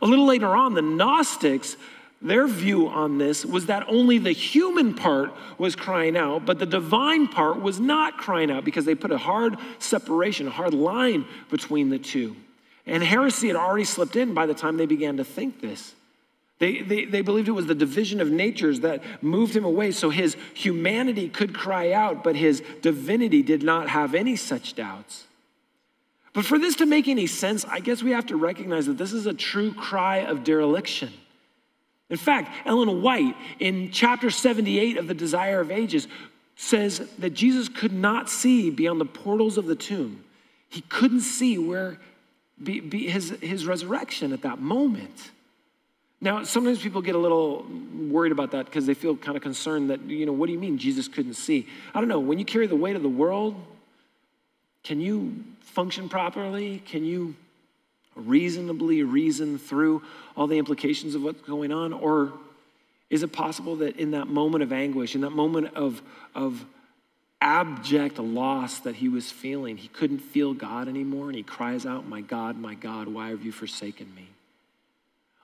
A 0.00 0.06
little 0.06 0.26
later 0.26 0.54
on, 0.54 0.74
the 0.74 0.82
Gnostics 0.82 1.76
their 2.20 2.48
view 2.48 2.88
on 2.88 3.18
this 3.18 3.44
was 3.44 3.66
that 3.66 3.88
only 3.88 4.18
the 4.18 4.32
human 4.32 4.94
part 4.94 5.32
was 5.56 5.76
crying 5.76 6.16
out, 6.16 6.44
but 6.44 6.58
the 6.58 6.66
divine 6.66 7.28
part 7.28 7.62
was 7.62 7.78
not 7.78 8.18
crying 8.18 8.50
out 8.50 8.64
because 8.64 8.84
they 8.84 8.96
put 8.96 9.12
a 9.12 9.18
hard 9.18 9.56
separation, 9.78 10.48
a 10.48 10.50
hard 10.50 10.74
line 10.74 11.26
between 11.48 11.90
the 11.90 11.98
two. 11.98 12.34
And 12.86 13.04
heresy 13.04 13.48
had 13.48 13.56
already 13.56 13.84
slipped 13.84 14.16
in 14.16 14.34
by 14.34 14.46
the 14.46 14.54
time 14.54 14.76
they 14.76 14.86
began 14.86 15.18
to 15.18 15.24
think 15.24 15.60
this. 15.60 15.94
They, 16.58 16.80
they, 16.80 17.04
they 17.04 17.20
believed 17.20 17.46
it 17.46 17.52
was 17.52 17.66
the 17.66 17.74
division 17.74 18.20
of 18.20 18.30
natures 18.30 18.80
that 18.80 19.00
moved 19.22 19.54
him 19.54 19.64
away, 19.64 19.92
so 19.92 20.10
his 20.10 20.36
humanity 20.54 21.28
could 21.28 21.54
cry 21.54 21.92
out, 21.92 22.24
but 22.24 22.34
his 22.34 22.64
divinity 22.82 23.42
did 23.42 23.62
not 23.62 23.88
have 23.90 24.14
any 24.14 24.34
such 24.34 24.74
doubts. 24.74 25.26
But 26.32 26.44
for 26.44 26.58
this 26.58 26.74
to 26.76 26.86
make 26.86 27.06
any 27.06 27.28
sense, 27.28 27.64
I 27.64 27.78
guess 27.78 28.02
we 28.02 28.10
have 28.10 28.26
to 28.26 28.36
recognize 28.36 28.86
that 28.86 28.98
this 28.98 29.12
is 29.12 29.26
a 29.26 29.34
true 29.34 29.72
cry 29.72 30.18
of 30.18 30.42
dereliction. 30.42 31.12
In 32.10 32.16
fact, 32.16 32.50
Ellen 32.66 33.02
White, 33.02 33.36
in 33.58 33.90
chapter 33.90 34.30
78 34.30 34.96
of 34.96 35.08
The 35.08 35.14
Desire 35.14 35.60
of 35.60 35.70
Ages, 35.70 36.08
says 36.56 37.08
that 37.18 37.30
Jesus 37.30 37.68
could 37.68 37.92
not 37.92 38.28
see 38.30 38.70
beyond 38.70 39.00
the 39.00 39.04
portals 39.04 39.58
of 39.58 39.66
the 39.66 39.76
tomb. 39.76 40.24
He 40.68 40.80
couldn't 40.82 41.20
see 41.20 41.58
where 41.58 41.98
be, 42.62 42.80
be 42.80 43.08
his, 43.08 43.30
his 43.40 43.66
resurrection 43.66 44.32
at 44.32 44.42
that 44.42 44.58
moment. 44.58 45.30
Now, 46.20 46.42
sometimes 46.42 46.80
people 46.80 47.00
get 47.00 47.14
a 47.14 47.18
little 47.18 47.64
worried 48.10 48.32
about 48.32 48.50
that 48.50 48.66
because 48.66 48.86
they 48.86 48.94
feel 48.94 49.16
kind 49.16 49.36
of 49.36 49.42
concerned 49.42 49.90
that, 49.90 50.00
you 50.02 50.26
know, 50.26 50.32
what 50.32 50.46
do 50.46 50.52
you 50.52 50.58
mean 50.58 50.76
Jesus 50.76 51.06
couldn't 51.06 51.34
see? 51.34 51.68
I 51.94 52.00
don't 52.00 52.08
know. 52.08 52.18
When 52.18 52.40
you 52.40 52.44
carry 52.44 52.66
the 52.66 52.74
weight 52.74 52.96
of 52.96 53.02
the 53.02 53.08
world, 53.08 53.54
can 54.82 55.00
you 55.00 55.44
function 55.60 56.08
properly? 56.08 56.82
Can 56.84 57.04
you 57.04 57.36
reasonably 58.18 59.02
reason 59.02 59.58
through 59.58 60.02
all 60.36 60.46
the 60.46 60.58
implications 60.58 61.14
of 61.14 61.22
what's 61.22 61.40
going 61.42 61.72
on? 61.72 61.92
Or 61.92 62.32
is 63.10 63.22
it 63.22 63.32
possible 63.32 63.76
that 63.76 63.96
in 63.96 64.10
that 64.12 64.28
moment 64.28 64.62
of 64.62 64.72
anguish, 64.72 65.14
in 65.14 65.22
that 65.22 65.30
moment 65.30 65.74
of, 65.74 66.02
of 66.34 66.64
abject 67.40 68.18
loss 68.18 68.80
that 68.80 68.96
he 68.96 69.08
was 69.08 69.30
feeling, 69.30 69.76
he 69.76 69.88
couldn't 69.88 70.18
feel 70.18 70.54
God 70.54 70.88
anymore 70.88 71.26
and 71.26 71.34
he 71.34 71.42
cries 71.42 71.86
out, 71.86 72.06
My 72.06 72.20
God, 72.20 72.58
my 72.58 72.74
God, 72.74 73.08
why 73.08 73.28
have 73.30 73.44
you 73.44 73.52
forsaken 73.52 74.12
me? 74.14 74.28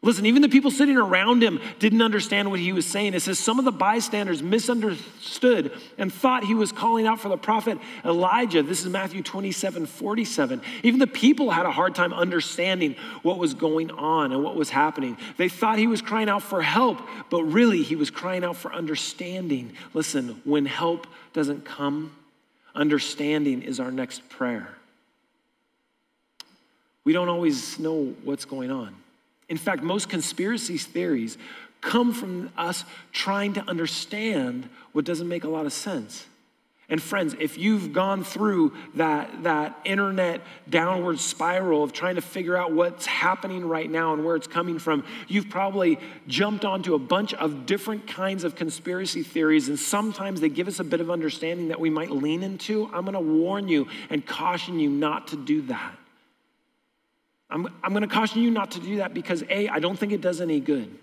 Listen, 0.04 0.26
even 0.26 0.42
the 0.42 0.50
people 0.50 0.70
sitting 0.70 0.98
around 0.98 1.42
him 1.42 1.58
didn't 1.78 2.02
understand 2.02 2.50
what 2.50 2.60
he 2.60 2.74
was 2.74 2.84
saying. 2.84 3.14
It 3.14 3.20
says 3.20 3.38
some 3.38 3.58
of 3.58 3.64
the 3.64 3.72
bystanders 3.72 4.42
misunderstood 4.42 5.72
and 5.96 6.12
thought 6.12 6.44
he 6.44 6.54
was 6.54 6.72
calling 6.72 7.06
out 7.06 7.20
for 7.20 7.30
the 7.30 7.38
prophet 7.38 7.78
Elijah. 8.04 8.62
This 8.62 8.82
is 8.82 8.90
Matthew 8.90 9.22
27 9.22 9.86
47. 9.86 10.60
Even 10.82 11.00
the 11.00 11.06
people 11.06 11.50
had 11.50 11.64
a 11.64 11.70
hard 11.70 11.94
time 11.94 12.12
understanding 12.12 12.96
what 13.22 13.38
was 13.38 13.54
going 13.54 13.90
on 13.92 14.32
and 14.32 14.44
what 14.44 14.56
was 14.56 14.68
happening. 14.68 15.16
They 15.38 15.48
thought 15.48 15.78
he 15.78 15.86
was 15.86 16.02
crying 16.02 16.28
out 16.28 16.42
for 16.42 16.60
help, 16.60 17.00
but 17.30 17.42
really 17.44 17.82
he 17.82 17.96
was 17.96 18.10
crying 18.10 18.44
out 18.44 18.56
for 18.56 18.74
understanding. 18.74 19.72
Listen, 19.94 20.42
when 20.44 20.66
help 20.66 21.06
doesn't 21.32 21.64
come, 21.64 22.14
understanding 22.74 23.62
is 23.62 23.80
our 23.80 23.90
next 23.90 24.28
prayer. 24.28 24.68
We 27.04 27.14
don't 27.14 27.30
always 27.30 27.78
know 27.78 28.14
what's 28.22 28.44
going 28.44 28.70
on. 28.70 28.94
In 29.48 29.56
fact, 29.56 29.82
most 29.82 30.08
conspiracy 30.08 30.78
theories 30.78 31.38
come 31.80 32.12
from 32.12 32.50
us 32.56 32.84
trying 33.12 33.52
to 33.54 33.68
understand 33.68 34.68
what 34.92 35.04
doesn't 35.04 35.28
make 35.28 35.44
a 35.44 35.48
lot 35.48 35.66
of 35.66 35.72
sense. 35.72 36.26
And 36.88 37.02
friends, 37.02 37.34
if 37.40 37.56
you've 37.56 37.94
gone 37.94 38.24
through 38.24 38.74
that, 38.94 39.44
that 39.44 39.78
internet 39.84 40.42
downward 40.68 41.18
spiral 41.18 41.82
of 41.82 41.94
trying 41.94 42.16
to 42.16 42.20
figure 42.20 42.58
out 42.58 42.72
what's 42.72 43.06
happening 43.06 43.66
right 43.66 43.90
now 43.90 44.12
and 44.12 44.22
where 44.22 44.36
it's 44.36 44.46
coming 44.46 44.78
from, 44.78 45.02
you've 45.26 45.48
probably 45.48 45.98
jumped 46.26 46.64
onto 46.66 46.94
a 46.94 46.98
bunch 46.98 47.32
of 47.34 47.64
different 47.64 48.06
kinds 48.06 48.44
of 48.44 48.54
conspiracy 48.54 49.22
theories, 49.22 49.68
and 49.68 49.78
sometimes 49.78 50.42
they 50.42 50.50
give 50.50 50.68
us 50.68 50.78
a 50.78 50.84
bit 50.84 51.00
of 51.00 51.10
understanding 51.10 51.68
that 51.68 51.80
we 51.80 51.88
might 51.88 52.10
lean 52.10 52.42
into. 52.42 52.90
I'm 52.92 53.06
gonna 53.06 53.20
warn 53.20 53.66
you 53.66 53.88
and 54.10 54.24
caution 54.24 54.78
you 54.78 54.90
not 54.90 55.28
to 55.28 55.36
do 55.36 55.62
that. 55.62 55.94
I'm, 57.54 57.68
I'm 57.84 57.92
going 57.92 58.02
to 58.02 58.12
caution 58.12 58.42
you 58.42 58.50
not 58.50 58.72
to 58.72 58.80
do 58.80 58.96
that 58.96 59.14
because 59.14 59.44
A, 59.48 59.68
I 59.68 59.78
don't 59.78 59.96
think 59.96 60.10
it 60.10 60.20
does 60.20 60.40
any 60.40 60.58
good. 60.58 60.98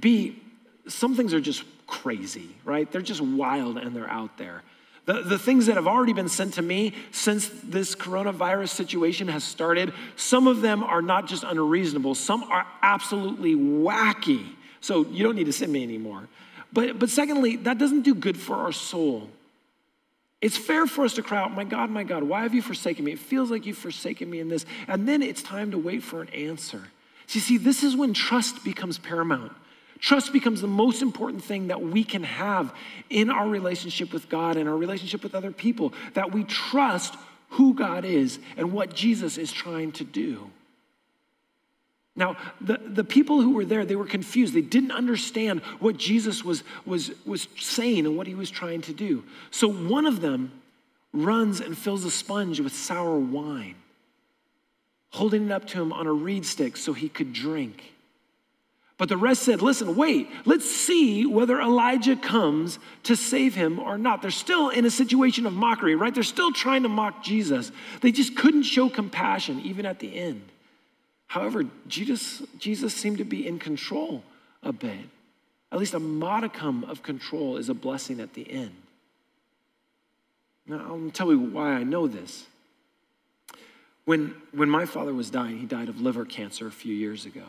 B, 0.00 0.40
some 0.88 1.14
things 1.14 1.34
are 1.34 1.40
just 1.40 1.62
crazy, 1.86 2.48
right? 2.64 2.90
They're 2.90 3.02
just 3.02 3.20
wild 3.20 3.76
and 3.76 3.94
they're 3.94 4.08
out 4.08 4.38
there. 4.38 4.62
The, 5.04 5.20
the 5.20 5.38
things 5.38 5.66
that 5.66 5.76
have 5.76 5.86
already 5.86 6.14
been 6.14 6.30
sent 6.30 6.54
to 6.54 6.62
me 6.62 6.94
since 7.10 7.50
this 7.64 7.94
coronavirus 7.94 8.70
situation 8.70 9.28
has 9.28 9.44
started, 9.44 9.92
some 10.16 10.46
of 10.46 10.62
them 10.62 10.82
are 10.82 11.02
not 11.02 11.26
just 11.26 11.44
unreasonable, 11.44 12.14
some 12.14 12.44
are 12.44 12.66
absolutely 12.82 13.54
wacky. 13.54 14.54
So 14.80 15.04
you 15.06 15.22
don't 15.22 15.36
need 15.36 15.46
to 15.46 15.52
send 15.52 15.70
me 15.70 15.82
anymore. 15.82 16.28
But, 16.72 16.98
but 16.98 17.10
secondly, 17.10 17.56
that 17.56 17.76
doesn't 17.76 18.02
do 18.02 18.14
good 18.14 18.38
for 18.38 18.56
our 18.56 18.72
soul. 18.72 19.28
It's 20.42 20.56
fair 20.56 20.88
for 20.88 21.04
us 21.04 21.14
to 21.14 21.22
cry 21.22 21.40
out, 21.40 21.54
My 21.54 21.62
God, 21.62 21.88
my 21.88 22.02
God, 22.02 22.24
why 22.24 22.42
have 22.42 22.52
you 22.52 22.62
forsaken 22.62 23.04
me? 23.04 23.12
It 23.12 23.20
feels 23.20 23.50
like 23.50 23.64
you've 23.64 23.78
forsaken 23.78 24.28
me 24.28 24.40
in 24.40 24.48
this. 24.48 24.66
And 24.88 25.08
then 25.08 25.22
it's 25.22 25.42
time 25.42 25.70
to 25.70 25.78
wait 25.78 26.02
for 26.02 26.20
an 26.20 26.28
answer. 26.30 26.82
So 27.28 27.36
you 27.36 27.40
see, 27.40 27.56
this 27.58 27.84
is 27.84 27.96
when 27.96 28.12
trust 28.12 28.64
becomes 28.64 28.98
paramount. 28.98 29.52
Trust 30.00 30.32
becomes 30.32 30.60
the 30.60 30.66
most 30.66 31.00
important 31.00 31.44
thing 31.44 31.68
that 31.68 31.80
we 31.80 32.02
can 32.02 32.24
have 32.24 32.74
in 33.08 33.30
our 33.30 33.48
relationship 33.48 34.12
with 34.12 34.28
God 34.28 34.56
and 34.56 34.68
our 34.68 34.76
relationship 34.76 35.22
with 35.22 35.36
other 35.36 35.52
people, 35.52 35.94
that 36.14 36.32
we 36.32 36.42
trust 36.42 37.14
who 37.50 37.72
God 37.72 38.04
is 38.04 38.40
and 38.56 38.72
what 38.72 38.94
Jesus 38.94 39.38
is 39.38 39.52
trying 39.52 39.92
to 39.92 40.04
do. 40.04 40.50
Now, 42.14 42.36
the, 42.60 42.78
the 42.84 43.04
people 43.04 43.40
who 43.40 43.54
were 43.54 43.64
there, 43.64 43.86
they 43.86 43.96
were 43.96 44.06
confused. 44.06 44.52
They 44.52 44.60
didn't 44.60 44.92
understand 44.92 45.60
what 45.80 45.96
Jesus 45.96 46.44
was, 46.44 46.62
was, 46.84 47.10
was 47.24 47.48
saying 47.58 48.04
and 48.04 48.16
what 48.16 48.26
he 48.26 48.34
was 48.34 48.50
trying 48.50 48.82
to 48.82 48.92
do. 48.92 49.24
So 49.50 49.68
one 49.68 50.06
of 50.06 50.20
them 50.20 50.52
runs 51.12 51.60
and 51.60 51.76
fills 51.76 52.04
a 52.04 52.10
sponge 52.10 52.60
with 52.60 52.74
sour 52.74 53.18
wine, 53.18 53.76
holding 55.10 55.46
it 55.46 55.52
up 55.52 55.66
to 55.68 55.80
him 55.80 55.92
on 55.92 56.06
a 56.06 56.12
reed 56.12 56.44
stick 56.44 56.76
so 56.76 56.92
he 56.92 57.08
could 57.08 57.32
drink. 57.32 57.92
But 58.98 59.08
the 59.08 59.16
rest 59.16 59.42
said, 59.42 59.62
Listen, 59.62 59.96
wait, 59.96 60.28
let's 60.44 60.70
see 60.70 61.26
whether 61.26 61.60
Elijah 61.60 62.14
comes 62.14 62.78
to 63.04 63.16
save 63.16 63.54
him 63.54 63.78
or 63.78 63.96
not. 63.96 64.20
They're 64.22 64.30
still 64.30 64.68
in 64.68 64.84
a 64.84 64.90
situation 64.90 65.46
of 65.46 65.54
mockery, 65.54 65.96
right? 65.96 66.14
They're 66.14 66.22
still 66.22 66.52
trying 66.52 66.82
to 66.82 66.88
mock 66.88 67.24
Jesus. 67.24 67.72
They 68.00 68.12
just 68.12 68.36
couldn't 68.36 68.62
show 68.64 68.88
compassion 68.90 69.60
even 69.60 69.86
at 69.86 69.98
the 69.98 70.14
end. 70.14 70.51
However, 71.32 71.64
Jesus, 71.88 72.42
Jesus 72.58 72.92
seemed 72.92 73.16
to 73.16 73.24
be 73.24 73.46
in 73.46 73.58
control 73.58 74.22
a 74.62 74.70
bit. 74.70 75.08
At 75.72 75.78
least 75.78 75.94
a 75.94 75.98
modicum 75.98 76.84
of 76.84 77.02
control 77.02 77.56
is 77.56 77.70
a 77.70 77.74
blessing 77.74 78.20
at 78.20 78.34
the 78.34 78.52
end. 78.52 78.74
Now, 80.66 80.84
I'll 80.86 81.10
tell 81.10 81.30
you 81.30 81.38
why 81.38 81.70
I 81.70 81.84
know 81.84 82.06
this. 82.06 82.44
When, 84.04 84.34
when 84.52 84.68
my 84.68 84.84
father 84.84 85.14
was 85.14 85.30
dying, 85.30 85.58
he 85.58 85.64
died 85.64 85.88
of 85.88 86.02
liver 86.02 86.26
cancer 86.26 86.66
a 86.66 86.70
few 86.70 86.94
years 86.94 87.24
ago. 87.24 87.46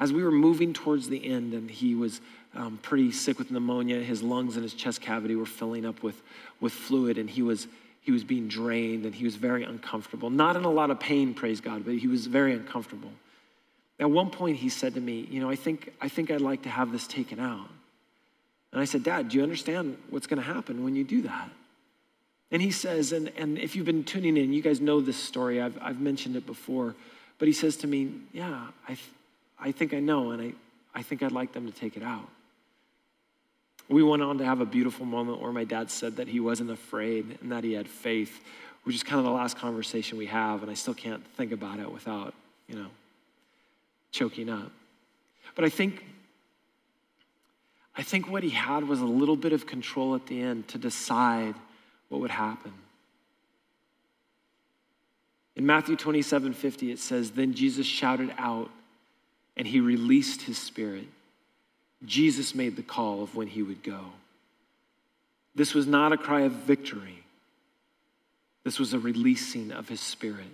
As 0.00 0.10
we 0.10 0.24
were 0.24 0.32
moving 0.32 0.72
towards 0.72 1.10
the 1.10 1.22
end 1.30 1.52
and 1.52 1.70
he 1.70 1.94
was 1.94 2.22
um, 2.54 2.78
pretty 2.80 3.12
sick 3.12 3.38
with 3.38 3.50
pneumonia, 3.50 4.00
his 4.00 4.22
lungs 4.22 4.54
and 4.54 4.62
his 4.62 4.72
chest 4.72 5.02
cavity 5.02 5.36
were 5.36 5.44
filling 5.44 5.84
up 5.84 6.02
with, 6.02 6.22
with 6.62 6.72
fluid, 6.72 7.18
and 7.18 7.28
he 7.28 7.42
was, 7.42 7.68
he 8.00 8.12
was 8.12 8.24
being 8.24 8.48
drained 8.48 9.04
and 9.04 9.14
he 9.14 9.24
was 9.24 9.36
very 9.36 9.64
uncomfortable. 9.64 10.30
Not 10.30 10.56
in 10.56 10.64
a 10.64 10.70
lot 10.70 10.90
of 10.90 10.98
pain, 10.98 11.34
praise 11.34 11.60
God, 11.60 11.84
but 11.84 11.94
he 11.94 12.06
was 12.06 12.26
very 12.26 12.52
uncomfortable. 12.52 13.10
At 14.00 14.10
one 14.10 14.30
point, 14.30 14.56
he 14.56 14.68
said 14.68 14.94
to 14.94 15.00
me, 15.00 15.26
You 15.30 15.40
know, 15.40 15.50
I 15.50 15.56
think, 15.56 15.92
I 16.00 16.08
think 16.08 16.30
I'd 16.30 16.40
like 16.40 16.62
to 16.62 16.68
have 16.68 16.92
this 16.92 17.06
taken 17.06 17.40
out. 17.40 17.68
And 18.72 18.80
I 18.80 18.84
said, 18.84 19.02
Dad, 19.02 19.30
do 19.30 19.38
you 19.38 19.42
understand 19.42 19.96
what's 20.10 20.26
going 20.26 20.40
to 20.40 20.46
happen 20.46 20.84
when 20.84 20.94
you 20.94 21.04
do 21.04 21.22
that? 21.22 21.50
And 22.50 22.62
he 22.62 22.70
says, 22.70 23.12
and, 23.12 23.30
and 23.36 23.58
if 23.58 23.76
you've 23.76 23.86
been 23.86 24.04
tuning 24.04 24.36
in, 24.36 24.52
you 24.52 24.62
guys 24.62 24.80
know 24.80 25.00
this 25.00 25.16
story, 25.16 25.60
I've, 25.60 25.78
I've 25.82 26.00
mentioned 26.00 26.36
it 26.36 26.46
before, 26.46 26.94
but 27.38 27.48
he 27.48 27.54
says 27.54 27.76
to 27.78 27.86
me, 27.86 28.12
Yeah, 28.32 28.68
I, 28.84 28.94
th- 28.94 29.10
I 29.58 29.72
think 29.72 29.92
I 29.92 30.00
know, 30.00 30.30
and 30.30 30.40
I, 30.40 30.52
I 30.94 31.02
think 31.02 31.22
I'd 31.22 31.32
like 31.32 31.52
them 31.52 31.70
to 31.70 31.72
take 31.72 31.96
it 31.96 32.02
out. 32.02 32.28
We 33.88 34.02
went 34.02 34.22
on 34.22 34.38
to 34.38 34.44
have 34.44 34.60
a 34.60 34.66
beautiful 34.66 35.06
moment 35.06 35.40
where 35.40 35.52
my 35.52 35.64
dad 35.64 35.90
said 35.90 36.16
that 36.16 36.28
he 36.28 36.40
wasn't 36.40 36.70
afraid 36.70 37.38
and 37.40 37.50
that 37.52 37.64
he 37.64 37.72
had 37.72 37.88
faith, 37.88 38.40
which 38.84 38.94
is 38.94 39.02
kind 39.02 39.18
of 39.18 39.24
the 39.24 39.30
last 39.30 39.56
conversation 39.56 40.18
we 40.18 40.26
have, 40.26 40.62
and 40.62 40.70
I 40.70 40.74
still 40.74 40.94
can't 40.94 41.26
think 41.36 41.52
about 41.52 41.78
it 41.78 41.90
without, 41.90 42.34
you 42.68 42.76
know, 42.76 42.88
choking 44.10 44.50
up. 44.50 44.70
But 45.54 45.64
I 45.64 45.70
think 45.70 46.04
I 47.98 48.02
think 48.04 48.30
what 48.30 48.44
he 48.44 48.50
had 48.50 48.86
was 48.86 49.00
a 49.00 49.04
little 49.04 49.34
bit 49.34 49.52
of 49.52 49.66
control 49.66 50.14
at 50.14 50.28
the 50.28 50.40
end 50.40 50.68
to 50.68 50.78
decide 50.78 51.56
what 52.08 52.20
would 52.20 52.30
happen. 52.30 52.72
In 55.56 55.66
Matthew 55.66 55.96
27 55.96 56.52
50, 56.52 56.92
it 56.92 57.00
says, 57.00 57.32
Then 57.32 57.54
Jesus 57.54 57.86
shouted 57.86 58.32
out 58.38 58.70
and 59.56 59.66
he 59.66 59.80
released 59.80 60.42
his 60.42 60.56
spirit. 60.56 61.08
Jesus 62.04 62.54
made 62.54 62.76
the 62.76 62.82
call 62.82 63.22
of 63.22 63.34
when 63.34 63.48
he 63.48 63.62
would 63.62 63.82
go. 63.82 64.00
This 65.54 65.74
was 65.74 65.86
not 65.86 66.12
a 66.12 66.16
cry 66.16 66.42
of 66.42 66.52
victory, 66.52 67.24
this 68.64 68.78
was 68.78 68.92
a 68.94 68.98
releasing 68.98 69.72
of 69.72 69.88
his 69.88 70.00
spirit. 70.00 70.46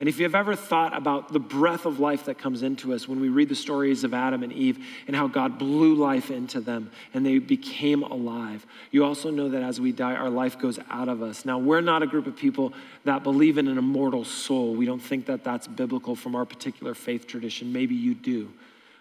And 0.00 0.08
if 0.08 0.18
you've 0.18 0.34
ever 0.34 0.56
thought 0.56 0.96
about 0.96 1.30
the 1.30 1.38
breath 1.38 1.84
of 1.84 2.00
life 2.00 2.24
that 2.24 2.38
comes 2.38 2.62
into 2.62 2.94
us 2.94 3.06
when 3.06 3.20
we 3.20 3.28
read 3.28 3.50
the 3.50 3.54
stories 3.54 4.02
of 4.02 4.14
Adam 4.14 4.42
and 4.42 4.50
Eve 4.50 4.82
and 5.06 5.14
how 5.14 5.28
God 5.28 5.58
blew 5.58 5.94
life 5.94 6.30
into 6.30 6.62
them 6.62 6.90
and 7.12 7.24
they 7.24 7.38
became 7.38 8.02
alive, 8.02 8.64
you 8.90 9.04
also 9.04 9.30
know 9.30 9.50
that 9.50 9.62
as 9.62 9.78
we 9.78 9.92
die, 9.92 10.14
our 10.14 10.30
life 10.30 10.58
goes 10.58 10.78
out 10.90 11.10
of 11.10 11.22
us. 11.22 11.44
Now, 11.44 11.58
we're 11.58 11.82
not 11.82 12.02
a 12.02 12.06
group 12.06 12.26
of 12.26 12.34
people 12.34 12.72
that 13.04 13.22
believe 13.22 13.58
in 13.58 13.68
an 13.68 13.76
immortal 13.76 14.24
soul. 14.24 14.74
We 14.74 14.86
don't 14.86 15.02
think 15.02 15.26
that 15.26 15.44
that's 15.44 15.66
biblical 15.66 16.16
from 16.16 16.34
our 16.34 16.46
particular 16.46 16.94
faith 16.94 17.26
tradition. 17.26 17.70
Maybe 17.70 17.94
you 17.94 18.14
do. 18.14 18.50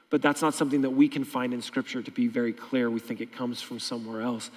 But 0.10 0.22
that's 0.22 0.42
not 0.42 0.54
something 0.54 0.82
that 0.82 0.90
we 0.90 1.08
can 1.08 1.24
find 1.24 1.54
in 1.54 1.62
Scripture 1.62 2.02
to 2.02 2.12
be 2.12 2.28
very 2.28 2.54
clear. 2.54 2.90
We 2.90 3.00
think 3.00 3.22
it 3.22 3.32
comes 3.32 3.62
from 3.62 3.80
somewhere 3.80 4.22
else. 4.22 4.50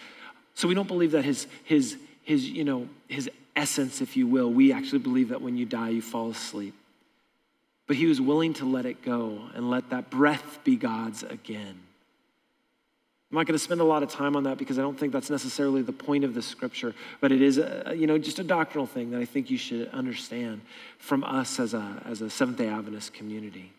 So 0.54 0.68
we 0.68 0.74
don't 0.74 0.88
believe 0.88 1.12
that 1.12 1.24
his, 1.24 1.46
his, 1.64 1.96
his, 2.22 2.48
you 2.48 2.64
know, 2.64 2.88
his 3.08 3.30
essence, 3.54 4.00
if 4.00 4.16
you 4.16 4.26
will, 4.26 4.50
we 4.50 4.72
actually 4.72 5.00
believe 5.00 5.28
that 5.28 5.42
when 5.42 5.56
you 5.56 5.66
die, 5.66 5.90
you 5.90 6.02
fall 6.02 6.30
asleep. 6.30 6.74
But 7.86 7.96
he 7.96 8.06
was 8.06 8.20
willing 8.20 8.54
to 8.54 8.64
let 8.64 8.86
it 8.86 9.02
go 9.02 9.40
and 9.54 9.68
let 9.68 9.90
that 9.90 10.10
breath 10.10 10.60
be 10.64 10.76
God's 10.76 11.22
again. 11.22 11.78
I'm 13.30 13.36
not 13.36 13.46
going 13.46 13.54
to 13.54 13.64
spend 13.64 13.80
a 13.80 13.84
lot 13.84 14.02
of 14.02 14.10
time 14.10 14.36
on 14.36 14.44
that 14.44 14.58
because 14.58 14.78
I 14.78 14.82
don't 14.82 14.98
think 14.98 15.12
that's 15.12 15.30
necessarily 15.30 15.80
the 15.80 15.92
point 15.92 16.24
of 16.24 16.34
the 16.34 16.42
scripture, 16.42 16.94
but 17.20 17.32
it 17.32 17.40
is, 17.40 17.56
a, 17.56 17.94
you 17.96 18.06
know, 18.06 18.18
just 18.18 18.38
a 18.38 18.44
doctrinal 18.44 18.86
thing 18.86 19.10
that 19.12 19.20
I 19.20 19.24
think 19.24 19.50
you 19.50 19.56
should 19.56 19.88
understand 19.88 20.60
from 20.98 21.24
us 21.24 21.58
as 21.58 21.72
a, 21.72 22.02
as 22.04 22.20
a 22.20 22.28
Seventh 22.28 22.58
day 22.58 22.68
Adventist 22.68 23.14
community. 23.14 23.72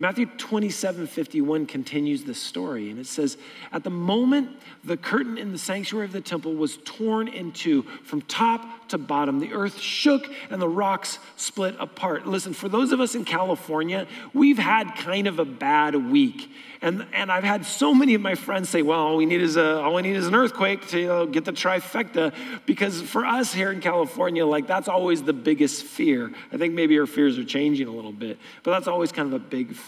Matthew 0.00 0.26
27 0.26 1.08
51 1.08 1.66
continues 1.66 2.22
this 2.22 2.40
story, 2.40 2.88
and 2.88 3.00
it 3.00 3.06
says, 3.08 3.36
At 3.72 3.82
the 3.82 3.90
moment 3.90 4.50
the 4.84 4.96
curtain 4.96 5.36
in 5.36 5.50
the 5.50 5.58
sanctuary 5.58 6.06
of 6.06 6.12
the 6.12 6.20
temple 6.20 6.54
was 6.54 6.78
torn 6.84 7.26
in 7.26 7.50
two 7.50 7.82
from 8.04 8.22
top 8.22 8.88
to 8.90 8.98
bottom, 8.98 9.40
the 9.40 9.52
earth 9.52 9.80
shook 9.80 10.30
and 10.50 10.62
the 10.62 10.68
rocks 10.68 11.18
split 11.36 11.74
apart. 11.80 12.28
Listen, 12.28 12.52
for 12.52 12.68
those 12.68 12.92
of 12.92 13.00
us 13.00 13.16
in 13.16 13.24
California, 13.24 14.06
we've 14.32 14.58
had 14.58 14.94
kind 14.94 15.26
of 15.26 15.40
a 15.40 15.44
bad 15.44 15.96
week. 15.96 16.48
And, 16.80 17.06
and 17.12 17.32
I've 17.32 17.44
had 17.44 17.66
so 17.66 17.92
many 17.92 18.14
of 18.14 18.20
my 18.20 18.36
friends 18.36 18.68
say, 18.68 18.82
well, 18.82 19.00
all 19.00 19.16
we 19.16 19.26
need 19.26 19.42
is, 19.42 19.56
a, 19.56 19.80
all 19.80 19.94
we 19.94 20.02
need 20.02 20.14
is 20.14 20.28
an 20.28 20.34
earthquake 20.36 20.86
to 20.88 21.00
you 21.00 21.06
know, 21.08 21.26
get 21.26 21.44
the 21.44 21.52
trifecta. 21.52 22.32
Because 22.66 23.02
for 23.02 23.26
us 23.26 23.52
here 23.52 23.72
in 23.72 23.80
California, 23.80 24.46
like 24.46 24.68
that's 24.68 24.86
always 24.86 25.22
the 25.24 25.32
biggest 25.32 25.84
fear. 25.84 26.30
I 26.52 26.56
think 26.56 26.74
maybe 26.74 26.96
our 27.00 27.06
fears 27.06 27.36
are 27.36 27.44
changing 27.44 27.88
a 27.88 27.92
little 27.92 28.12
bit, 28.12 28.38
but 28.62 28.70
that's 28.70 28.86
always 28.86 29.10
kind 29.10 29.26
of 29.26 29.34
a 29.34 29.44
big 29.44 29.74
fear. 29.74 29.87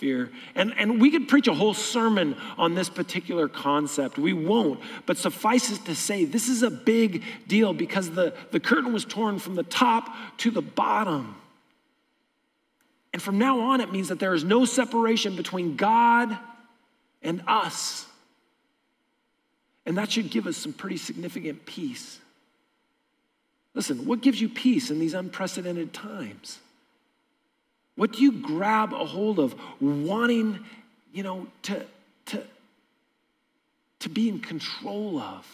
And, 0.55 0.75
and 0.77 1.01
we 1.01 1.11
could 1.11 1.29
preach 1.29 1.49
a 1.49 1.55
whole 1.55 1.75
sermon 1.75 2.37
on 2.57 2.75
this 2.75 2.89
particular 2.89 3.49
concept. 3.49 4.19
We 4.19 4.33
won't, 4.33 4.81
but 5.07 5.19
suffice 5.19 5.71
it 5.71 5.85
to 5.85 5.95
say, 5.95 6.25
this 6.25 6.49
is 6.49 6.63
a 6.63 6.71
big 6.71 7.23
deal 7.47 7.73
because 7.73 8.11
the, 8.11 8.35
the 8.51 8.61
curtain 8.61 8.93
was 8.93 9.05
torn 9.05 9.39
from 9.39 9.55
the 9.55 9.63
top 9.63 10.15
to 10.39 10.51
the 10.51 10.63
bottom. 10.63 11.37
And 13.13 13.21
from 13.21 13.39
now 13.39 13.61
on, 13.61 13.81
it 13.81 13.93
means 13.93 14.09
that 14.09 14.19
there 14.21 14.35
is 14.35 14.45
no 14.45 14.65
separation 14.65 15.37
between 15.37 15.77
God 15.77 16.37
and 17.23 17.43
us. 17.47 18.07
And 19.85 19.99
that 19.99 20.13
should 20.13 20.31
give 20.31 20.47
us 20.47 20.57
some 20.57 20.73
pretty 20.73 20.97
significant 20.97 21.67
peace. 21.67 22.21
Listen, 23.75 24.05
what 24.07 24.21
gives 24.21 24.41
you 24.41 24.49
peace 24.49 24.91
in 24.91 24.99
these 24.99 25.15
unprecedented 25.15 25.93
times? 25.93 26.59
What 28.01 28.15
do 28.15 28.23
you 28.23 28.33
grab 28.33 28.95
a 28.95 29.05
hold 29.05 29.39
of 29.39 29.55
wanting, 29.79 30.61
you 31.13 31.23
know, 31.23 31.49
to, 31.65 31.85
to, 32.25 32.43
to 33.99 34.09
be 34.09 34.31
in 34.31 34.41
control 34.41 35.19
of? 35.19 35.47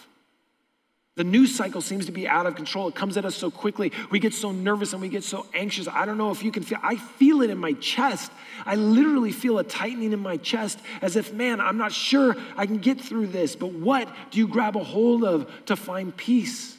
The 1.15 1.25
news 1.25 1.53
cycle 1.53 1.81
seems 1.81 2.05
to 2.05 2.13
be 2.13 2.25
out 2.25 2.45
of 2.45 2.55
control. 2.55 2.87
It 2.87 2.95
comes 2.95 3.17
at 3.17 3.25
us 3.25 3.35
so 3.35 3.51
quickly. 3.51 3.91
We 4.11 4.19
get 4.19 4.33
so 4.33 4.53
nervous 4.53 4.93
and 4.93 5.01
we 5.01 5.09
get 5.09 5.25
so 5.25 5.45
anxious. 5.53 5.89
I 5.89 6.05
don't 6.05 6.17
know 6.17 6.31
if 6.31 6.41
you 6.41 6.53
can 6.53 6.63
feel, 6.63 6.79
I 6.81 6.95
feel 6.95 7.41
it 7.41 7.49
in 7.49 7.57
my 7.57 7.73
chest. 7.73 8.31
I 8.65 8.75
literally 8.75 9.33
feel 9.33 9.59
a 9.59 9.65
tightening 9.65 10.13
in 10.13 10.21
my 10.21 10.37
chest 10.37 10.79
as 11.01 11.17
if, 11.17 11.33
man, 11.33 11.59
I'm 11.59 11.77
not 11.77 11.91
sure 11.91 12.33
I 12.55 12.65
can 12.65 12.77
get 12.77 13.01
through 13.01 13.27
this. 13.27 13.57
But 13.57 13.73
what 13.73 14.07
do 14.31 14.39
you 14.39 14.47
grab 14.47 14.77
a 14.77 14.83
hold 14.85 15.25
of 15.25 15.51
to 15.65 15.75
find 15.75 16.15
peace? 16.15 16.76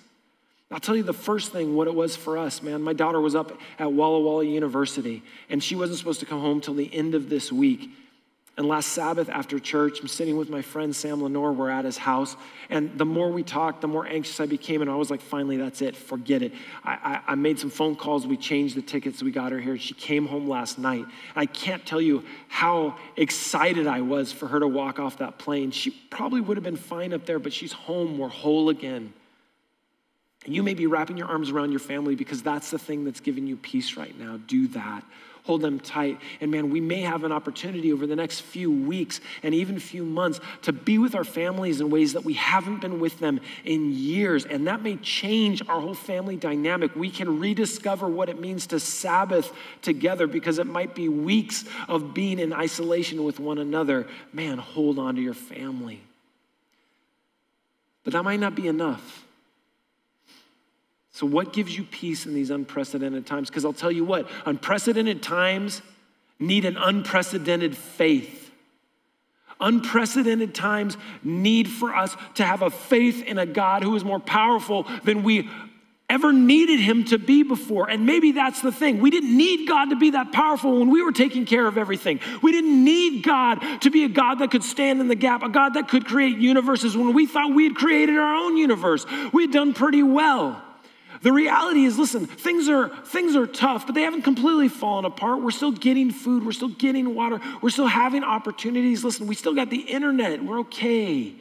I'll 0.71 0.81
tell 0.81 0.97
you 0.97 1.03
the 1.03 1.15
first 1.15 1.51
thing 1.53 1.75
what 1.75 1.87
it 1.87 1.95
was 1.95 2.15
for 2.15 2.37
us, 2.37 2.63
man. 2.63 2.83
My 2.83 2.93
daughter 2.93 3.21
was 3.21 3.35
up 3.35 3.59
at 3.79 3.91
Walla 3.91 4.21
Walla 4.21 4.45
University 4.45 5.23
and 5.49 5.65
she 5.65 5.75
wasn't 5.75 5.99
supposed 5.99 6.21
to 6.21 6.27
come 6.27 6.41
home 6.41 6.61
till 6.61 6.75
the 6.75 6.95
end 6.95 7.15
of 7.15 7.31
this 7.31 7.51
week. 7.51 7.91
And 8.59 8.67
last 8.67 8.89
Sabbath 8.89 9.29
after 9.29 9.61
church, 9.61 10.01
I'm 10.01 10.09
sitting 10.09 10.37
with 10.37 10.51
my 10.51 10.63
friend 10.63 10.95
Sam 10.95 11.23
Lenore. 11.23 11.53
We're 11.53 11.71
at 11.71 11.85
his 11.85 11.97
house. 11.97 12.37
And 12.69 12.99
the 12.99 13.05
more 13.05 13.31
we 13.31 13.45
talked, 13.45 13.83
the 13.83 13.87
more 13.87 14.05
anxious 14.05 14.41
I 14.41 14.47
became. 14.47 14.83
And 14.83 14.91
I 14.91 14.97
was 14.97 15.13
like, 15.13 15.21
finally, 15.21 15.57
that's 15.57 15.81
it. 15.81 15.95
Forget 15.95 16.43
it. 16.43 16.53
I, 16.83 17.23
I, 17.27 17.33
I 17.33 17.35
made 17.37 17.61
some 17.61 17.71
phone 17.71 17.95
calls. 17.95 18.27
We 18.27 18.37
changed 18.37 18.75
the 18.75 18.83
tickets. 18.83 19.23
We 19.23 19.31
got 19.31 19.53
her 19.53 19.61
here. 19.61 19.79
She 19.79 19.95
came 19.95 20.27
home 20.27 20.49
last 20.49 20.77
night. 20.77 21.07
I 21.37 21.47
can't 21.47 21.87
tell 21.87 22.01
you 22.01 22.25
how 22.49 22.97
excited 23.17 23.87
I 23.87 24.01
was 24.01 24.33
for 24.33 24.49
her 24.49 24.59
to 24.59 24.67
walk 24.67 24.99
off 24.99 25.19
that 25.19 25.39
plane. 25.39 25.71
She 25.71 25.93
probably 26.11 26.41
would 26.41 26.57
have 26.57 26.65
been 26.65 26.77
fine 26.77 27.13
up 27.13 27.27
there, 27.27 27.39
but 27.39 27.53
she's 27.53 27.73
home. 27.73 28.19
We're 28.19 28.27
whole 28.27 28.71
again. 28.71 29.13
You 30.55 30.63
may 30.63 30.75
be 30.75 30.87
wrapping 30.87 31.17
your 31.17 31.29
arms 31.29 31.51
around 31.51 31.71
your 31.71 31.81
family 31.81 32.15
because 32.15 32.43
that's 32.43 32.71
the 32.71 32.79
thing 32.79 33.05
that's 33.05 33.21
giving 33.21 33.47
you 33.47 33.57
peace 33.57 33.97
right 33.97 34.19
now. 34.19 34.39
Do 34.47 34.69
that 34.69 35.05
hold 35.49 35.63
them 35.63 35.81
tight. 35.81 36.21
And 36.43 36.51
man, 36.51 36.69
we 36.69 36.79
may 36.79 37.01
have 37.01 37.25
an 37.25 37.33
opportunity 37.33 37.91
over 37.91 38.07
the 38.07 38.15
next 38.15 38.41
few 38.41 38.71
weeks 38.71 39.19
and 39.43 39.55
even 39.55 39.79
few 39.79 40.05
months 40.05 40.41
to 40.63 40.75
be 40.75 40.99
with 40.99 41.15
our 41.15 41.25
families 41.25 41.81
in 41.81 41.89
ways 41.89 42.13
that 42.13 42.23
we 42.23 42.35
haven't 42.35 42.83
been 42.83 43.01
with 43.01 43.19
them 43.19 43.41
in 43.65 43.91
years. 43.91 44.45
And 44.45 44.67
that 44.67 44.83
may 44.83 44.97
change 44.97 45.67
our 45.67 45.81
whole 45.81 45.95
family 45.95 46.37
dynamic. 46.37 46.95
We 46.95 47.09
can 47.09 47.41
rediscover 47.41 48.07
what 48.07 48.29
it 48.29 48.39
means 48.39 48.67
to 48.67 48.79
Sabbath 48.79 49.51
together 49.81 50.27
because 50.27 50.59
it 50.59 50.67
might 50.67 50.95
be 50.95 51.09
weeks 51.09 51.65
of 51.89 52.13
being 52.13 52.39
in 52.39 52.53
isolation 52.53 53.25
with 53.25 53.41
one 53.41 53.57
another. 53.57 54.07
Man, 54.35 54.59
hold 54.59 54.99
on 54.99 55.15
to 55.15 55.23
your 55.23 55.33
family. 55.33 56.03
But 58.05 58.13
that 58.13 58.23
might 58.23 58.41
not 58.41 58.55
be 58.55 58.69
enough. 58.69 59.25
So, 61.19 61.27
what 61.27 61.53
gives 61.53 61.77
you 61.77 61.83
peace 61.83 62.27
in 62.27 62.35
these 62.35 62.51
unprecedented 62.51 63.27
times? 63.27 63.51
Because 63.51 63.65
I'll 63.65 63.73
tell 63.73 63.91
you 63.91 64.05
what, 64.05 64.29
unprecedented 64.47 65.21
times 65.21 65.83
need 66.39 66.65
an 66.65 66.77
unprecedented 66.77 67.77
faith. 67.77 68.53
Unprecedented 69.59 70.55
times 70.55 70.97
need 71.25 71.69
for 71.69 71.93
us 71.93 72.17
to 72.35 72.45
have 72.45 72.63
a 72.63 72.71
faith 72.71 73.25
in 73.25 73.37
a 73.37 73.47
God 73.47 73.83
who 73.83 73.97
is 73.97 74.05
more 74.05 74.21
powerful 74.21 74.87
than 75.03 75.25
we 75.25 75.51
ever 76.09 76.33
needed 76.33 76.79
him 76.79 77.05
to 77.07 77.19
be 77.19 77.43
before. 77.43 77.91
And 77.91 78.07
maybe 78.07 78.31
that's 78.31 78.63
the 78.63 78.71
thing. 78.71 79.01
We 79.01 79.11
didn't 79.11 79.37
need 79.37 79.67
God 79.67 79.87
to 79.87 79.97
be 79.97 80.11
that 80.11 80.31
powerful 80.31 80.79
when 80.79 80.89
we 80.89 81.03
were 81.03 81.11
taking 81.11 81.47
care 81.47 81.67
of 81.67 81.77
everything. 81.77 82.21
We 82.45 82.53
didn't 82.53 82.85
need 82.85 83.25
God 83.25 83.81
to 83.81 83.91
be 83.91 84.05
a 84.05 84.09
God 84.09 84.37
that 84.37 84.53
could 84.53 84.63
stand 84.63 85.01
in 85.01 85.09
the 85.09 85.17
gap, 85.17 85.43
a 85.43 85.49
God 85.49 85.75
that 85.75 85.89
could 85.89 86.07
create 86.07 86.39
universes 86.39 86.97
when 86.97 87.13
we 87.13 87.27
thought 87.27 87.53
we 87.53 87.65
had 87.65 87.75
created 87.75 88.17
our 88.17 88.37
own 88.37 88.57
universe. 88.57 89.05
We 89.33 89.43
had 89.43 89.51
done 89.51 89.75
pretty 89.75 90.05
well. 90.05 90.63
The 91.23 91.33
reality 91.33 91.85
is, 91.85 91.99
listen, 91.99 92.27
things 92.27 92.69
are, 92.69 92.89
things 92.89 93.35
are 93.35 93.47
tough, 93.47 93.87
but 93.87 93.95
they 93.95 94.03
haven't 94.03 94.23
completely 94.23 94.69
fallen 94.69 95.05
apart. 95.05 95.43
We're 95.43 95.51
still 95.51 95.73
getting 95.73 96.11
food, 96.11 96.47
we're 96.47 96.53
still 96.53 96.69
getting 96.69 97.15
water, 97.15 97.41
we're 97.61 97.71
still 97.71 97.87
having 97.87 98.23
opportunities. 98.23 99.03
Listen, 99.05 99.27
we 99.27 99.35
still 99.35 99.55
got 99.55 99.71
the 99.71 99.81
internet, 99.81 100.45
we're 100.45 100.61
okay. 100.61 101.35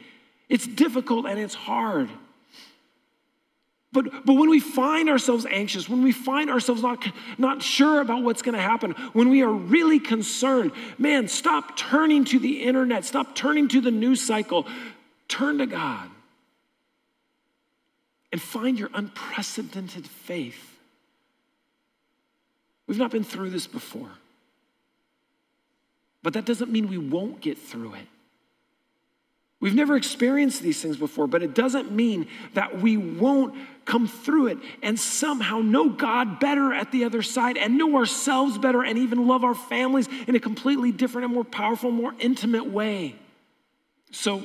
It's 0.48 0.66
difficult 0.66 1.26
and 1.26 1.38
it's 1.38 1.54
hard. 1.54 2.08
But, 3.92 4.26
but 4.26 4.34
when 4.34 4.50
we 4.50 4.60
find 4.60 5.08
ourselves 5.08 5.46
anxious, 5.46 5.88
when 5.88 6.02
we 6.02 6.12
find 6.12 6.50
ourselves 6.50 6.82
not, 6.82 7.06
not 7.38 7.62
sure 7.62 8.00
about 8.00 8.22
what's 8.22 8.42
going 8.42 8.54
to 8.54 8.60
happen, 8.60 8.92
when 9.12 9.30
we 9.30 9.42
are 9.42 9.50
really 9.50 9.98
concerned, 9.98 10.72
man, 10.98 11.28
stop 11.28 11.76
turning 11.76 12.24
to 12.26 12.38
the 12.38 12.62
internet, 12.62 13.04
stop 13.04 13.34
turning 13.34 13.68
to 13.68 13.80
the 13.80 13.90
news 13.90 14.20
cycle, 14.20 14.66
turn 15.28 15.58
to 15.58 15.66
God 15.66 16.10
and 18.32 18.40
find 18.40 18.78
your 18.78 18.90
unprecedented 18.94 20.06
faith. 20.06 20.76
We've 22.86 22.98
not 22.98 23.10
been 23.10 23.24
through 23.24 23.50
this 23.50 23.66
before, 23.66 24.10
but 26.22 26.32
that 26.32 26.44
doesn't 26.44 26.70
mean 26.70 26.88
we 26.88 26.98
won't 26.98 27.40
get 27.40 27.58
through 27.58 27.94
it. 27.94 28.06
We've 29.60 29.74
never 29.74 29.96
experienced 29.96 30.62
these 30.62 30.80
things 30.80 30.96
before, 30.96 31.26
but 31.26 31.42
it 31.42 31.52
doesn't 31.52 31.90
mean 31.90 32.28
that 32.54 32.80
we 32.80 32.96
won't 32.96 33.56
come 33.84 34.06
through 34.06 34.48
it 34.48 34.58
and 34.82 34.98
somehow 34.98 35.58
know 35.58 35.88
God 35.88 36.38
better 36.38 36.72
at 36.72 36.92
the 36.92 37.04
other 37.04 37.22
side 37.22 37.56
and 37.56 37.76
know 37.76 37.96
ourselves 37.96 38.56
better 38.56 38.84
and 38.84 38.98
even 38.98 39.26
love 39.26 39.42
our 39.42 39.56
families 39.56 40.08
in 40.28 40.36
a 40.36 40.40
completely 40.40 40.92
different 40.92 41.24
and 41.24 41.34
more 41.34 41.44
powerful, 41.44 41.90
more 41.90 42.14
intimate 42.20 42.66
way. 42.66 43.16
So 44.12 44.44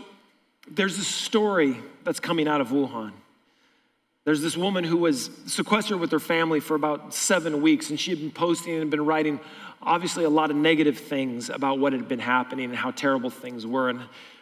there's 0.68 0.98
a 0.98 1.04
story 1.04 1.78
that's 2.04 2.20
coming 2.20 2.48
out 2.48 2.60
of 2.60 2.70
Wuhan. 2.70 3.12
There's 4.26 4.42
this 4.42 4.56
woman 4.56 4.86
who 4.86 4.98
was 4.98 5.30
sequestered 5.48 6.00
with 6.00 6.12
her 6.12 6.20
family 6.20 6.62
for 6.62 6.76
about 6.76 7.14
seven 7.14 7.62
weeks, 7.62 7.90
and 7.90 8.00
she 8.00 8.12
had 8.12 8.20
been 8.20 8.32
posting 8.32 8.80
and 8.80 8.90
been 8.90 9.06
writing, 9.06 9.40
obviously, 9.82 10.24
a 10.24 10.30
lot 10.30 10.50
of 10.50 10.56
negative 10.56 10.98
things 10.98 11.50
about 11.50 11.78
what 11.80 11.92
had 11.92 12.08
been 12.08 12.20
happening 12.20 12.66
and 12.66 12.76
how 12.76 12.92
terrible 12.92 13.30
things 13.30 13.68
were. 13.68 13.90
And 13.90 14.02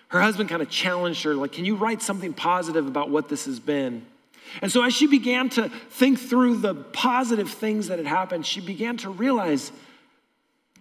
her 0.09 0.21
husband 0.21 0.49
kind 0.49 0.61
of 0.61 0.69
challenged 0.69 1.23
her, 1.23 1.33
like, 1.33 1.51
can 1.51 1.65
you 1.65 1.75
write 1.75 2.03
something 2.03 2.31
positive 2.31 2.85
about 2.85 3.09
what 3.09 3.27
this 3.27 3.45
has 3.45 3.59
been? 3.59 4.05
And 4.61 4.71
so, 4.71 4.83
as 4.83 4.93
she 4.93 5.07
began 5.07 5.49
to 5.51 5.69
think 5.89 6.19
through 6.19 6.57
the 6.57 6.75
positive 6.75 7.49
things 7.49 7.87
that 7.87 7.97
had 7.97 8.07
happened, 8.07 8.45
she 8.45 8.61
began 8.61 8.97
to 8.97 9.09
realize 9.09 9.71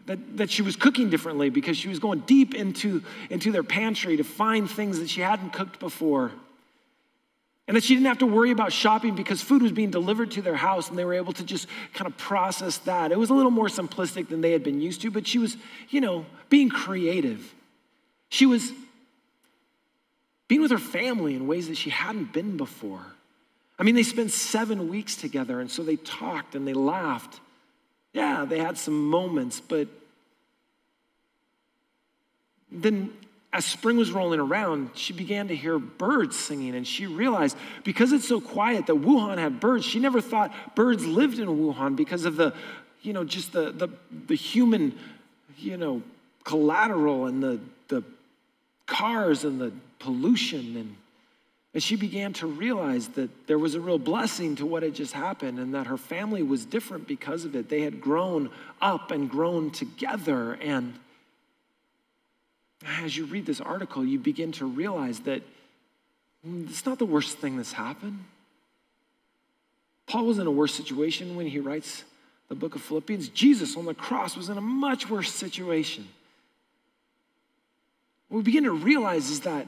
that, 0.06 0.36
that 0.36 0.50
she 0.50 0.60
was 0.60 0.76
cooking 0.76 1.08
differently 1.08 1.48
because 1.48 1.76
she 1.76 1.88
was 1.88 2.00
going 2.00 2.20
deep 2.20 2.54
into, 2.54 3.02
into 3.30 3.50
their 3.50 3.62
pantry 3.62 4.16
to 4.16 4.24
find 4.24 4.68
things 4.68 4.98
that 4.98 5.08
she 5.08 5.20
hadn't 5.22 5.52
cooked 5.52 5.78
before. 5.78 6.32
And 7.70 7.76
that 7.76 7.84
she 7.84 7.94
didn't 7.94 8.08
have 8.08 8.18
to 8.18 8.26
worry 8.26 8.50
about 8.50 8.72
shopping 8.72 9.14
because 9.14 9.40
food 9.40 9.62
was 9.62 9.70
being 9.70 9.92
delivered 9.92 10.32
to 10.32 10.42
their 10.42 10.56
house 10.56 10.88
and 10.88 10.98
they 10.98 11.04
were 11.04 11.14
able 11.14 11.32
to 11.34 11.44
just 11.44 11.68
kind 11.94 12.10
of 12.10 12.18
process 12.18 12.78
that. 12.78 13.12
It 13.12 13.16
was 13.16 13.30
a 13.30 13.34
little 13.34 13.52
more 13.52 13.68
simplistic 13.68 14.28
than 14.28 14.40
they 14.40 14.50
had 14.50 14.64
been 14.64 14.80
used 14.80 15.02
to, 15.02 15.10
but 15.12 15.24
she 15.24 15.38
was, 15.38 15.56
you 15.88 16.00
know, 16.00 16.26
being 16.48 16.68
creative. 16.68 17.54
She 18.28 18.44
was 18.44 18.72
being 20.48 20.60
with 20.62 20.72
her 20.72 20.78
family 20.78 21.36
in 21.36 21.46
ways 21.46 21.68
that 21.68 21.76
she 21.76 21.90
hadn't 21.90 22.32
been 22.32 22.56
before. 22.56 23.06
I 23.78 23.84
mean, 23.84 23.94
they 23.94 24.02
spent 24.02 24.32
seven 24.32 24.88
weeks 24.88 25.14
together, 25.14 25.60
and 25.60 25.70
so 25.70 25.84
they 25.84 25.94
talked 25.94 26.56
and 26.56 26.66
they 26.66 26.74
laughed. 26.74 27.38
Yeah, 28.12 28.46
they 28.46 28.58
had 28.58 28.78
some 28.78 29.08
moments, 29.08 29.60
but 29.60 29.86
then 32.72 33.12
as 33.52 33.64
spring 33.64 33.96
was 33.96 34.12
rolling 34.12 34.38
around, 34.38 34.90
she 34.94 35.12
began 35.12 35.48
to 35.48 35.56
hear 35.56 35.78
birds 35.78 36.38
singing, 36.38 36.74
and 36.76 36.86
she 36.86 37.06
realized 37.06 37.56
because 37.82 38.12
it's 38.12 38.28
so 38.28 38.40
quiet 38.40 38.86
that 38.86 38.94
Wuhan 38.94 39.38
had 39.38 39.58
birds, 39.58 39.84
she 39.84 39.98
never 39.98 40.20
thought 40.20 40.52
birds 40.76 41.04
lived 41.04 41.38
in 41.40 41.48
Wuhan 41.48 41.96
because 41.96 42.24
of 42.24 42.36
the, 42.36 42.54
you 43.02 43.12
know, 43.12 43.24
just 43.24 43.52
the, 43.52 43.72
the, 43.72 43.88
the 44.28 44.36
human, 44.36 44.96
you 45.58 45.76
know, 45.76 46.02
collateral 46.44 47.26
and 47.26 47.42
the, 47.42 47.60
the 47.88 48.04
cars 48.86 49.44
and 49.44 49.60
the 49.60 49.72
pollution. 49.98 50.76
And, 50.76 50.96
and 51.74 51.82
she 51.82 51.96
began 51.96 52.32
to 52.34 52.46
realize 52.46 53.08
that 53.08 53.48
there 53.48 53.58
was 53.58 53.74
a 53.74 53.80
real 53.80 53.98
blessing 53.98 54.54
to 54.56 54.66
what 54.66 54.84
had 54.84 54.94
just 54.94 55.12
happened 55.12 55.58
and 55.58 55.74
that 55.74 55.88
her 55.88 55.96
family 55.96 56.44
was 56.44 56.64
different 56.64 57.08
because 57.08 57.44
of 57.44 57.56
it. 57.56 57.68
They 57.68 57.82
had 57.82 58.00
grown 58.00 58.50
up 58.80 59.10
and 59.10 59.28
grown 59.28 59.70
together. 59.72 60.52
And 60.54 60.94
as 62.86 63.16
you 63.16 63.26
read 63.26 63.46
this 63.46 63.60
article, 63.60 64.04
you 64.04 64.18
begin 64.18 64.52
to 64.52 64.66
realize 64.66 65.20
that 65.20 65.42
mm, 66.46 66.68
it's 66.68 66.86
not 66.86 66.98
the 66.98 67.06
worst 67.06 67.38
thing 67.38 67.56
that's 67.56 67.72
happened. 67.72 68.24
Paul 70.06 70.26
was 70.26 70.38
in 70.38 70.46
a 70.46 70.50
worse 70.50 70.74
situation 70.74 71.36
when 71.36 71.46
he 71.46 71.58
writes 71.58 72.04
the 72.48 72.54
book 72.54 72.74
of 72.74 72.82
Philippians. 72.82 73.28
Jesus 73.28 73.76
on 73.76 73.84
the 73.84 73.94
cross 73.94 74.36
was 74.36 74.48
in 74.48 74.58
a 74.58 74.62
much 74.62 75.08
worse 75.08 75.32
situation. 75.32 76.08
What 78.28 78.38
we 78.38 78.42
begin 78.42 78.64
to 78.64 78.72
realize 78.72 79.30
is 79.30 79.40
that 79.40 79.66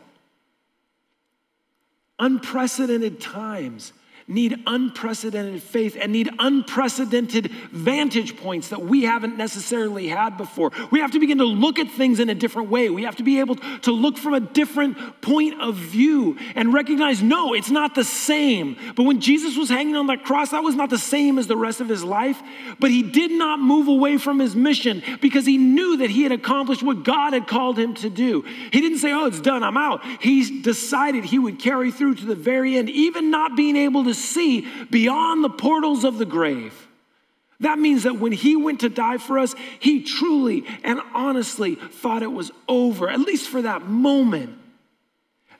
unprecedented 2.18 3.20
times 3.20 3.92
need 4.28 4.62
unprecedented 4.66 5.62
faith 5.62 5.96
and 6.00 6.12
need 6.12 6.30
unprecedented 6.38 7.50
vantage 7.70 8.36
points 8.36 8.68
that 8.68 8.82
we 8.82 9.04
haven't 9.04 9.36
necessarily 9.36 10.08
had 10.08 10.36
before. 10.36 10.70
We 10.90 11.00
have 11.00 11.12
to 11.12 11.20
begin 11.20 11.38
to 11.38 11.44
look 11.44 11.78
at 11.78 11.90
things 11.90 12.20
in 12.20 12.28
a 12.28 12.34
different 12.34 12.70
way. 12.70 12.88
We 12.90 13.04
have 13.04 13.16
to 13.16 13.22
be 13.22 13.40
able 13.40 13.56
to 13.56 13.92
look 13.92 14.16
from 14.16 14.34
a 14.34 14.40
different 14.40 15.20
point 15.20 15.60
of 15.60 15.76
view 15.76 16.38
and 16.54 16.72
recognize 16.72 17.22
no, 17.22 17.54
it's 17.54 17.70
not 17.70 17.94
the 17.94 18.04
same. 18.04 18.76
But 18.96 19.04
when 19.04 19.20
Jesus 19.20 19.56
was 19.56 19.68
hanging 19.68 19.96
on 19.96 20.06
that 20.06 20.24
cross, 20.24 20.50
that 20.50 20.62
was 20.62 20.74
not 20.74 20.90
the 20.90 20.98
same 20.98 21.38
as 21.38 21.46
the 21.46 21.56
rest 21.56 21.80
of 21.80 21.88
his 21.88 22.04
life. 22.04 22.40
But 22.78 22.90
he 22.90 23.02
did 23.02 23.30
not 23.30 23.58
move 23.58 23.88
away 23.88 24.18
from 24.18 24.38
his 24.38 24.54
mission 24.54 25.02
because 25.20 25.46
he 25.46 25.56
knew 25.56 25.98
that 25.98 26.10
he 26.10 26.22
had 26.22 26.32
accomplished 26.32 26.82
what 26.82 27.04
God 27.04 27.32
had 27.32 27.46
called 27.46 27.78
him 27.78 27.94
to 27.94 28.10
do. 28.10 28.42
He 28.72 28.80
didn't 28.80 28.98
say, 28.98 29.12
oh, 29.12 29.26
it's 29.26 29.40
done, 29.40 29.62
I'm 29.62 29.76
out. 29.76 30.04
He 30.20 30.60
decided 30.62 31.24
he 31.24 31.38
would 31.38 31.58
carry 31.58 31.90
through 31.90 32.16
to 32.16 32.26
the 32.26 32.34
very 32.34 32.76
end, 32.76 32.90
even 32.90 33.30
not 33.30 33.56
being 33.56 33.76
able 33.76 34.04
to 34.12 34.20
see 34.20 34.66
beyond 34.90 35.42
the 35.42 35.50
portals 35.50 36.04
of 36.04 36.18
the 36.18 36.26
grave. 36.26 36.88
That 37.60 37.78
means 37.78 38.02
that 38.02 38.18
when 38.18 38.32
he 38.32 38.56
went 38.56 38.80
to 38.80 38.88
die 38.88 39.18
for 39.18 39.38
us, 39.38 39.54
he 39.78 40.02
truly 40.02 40.64
and 40.82 41.00
honestly 41.14 41.76
thought 41.76 42.22
it 42.22 42.32
was 42.32 42.50
over, 42.68 43.08
at 43.08 43.20
least 43.20 43.48
for 43.48 43.62
that 43.62 43.86
moment. 43.86 44.58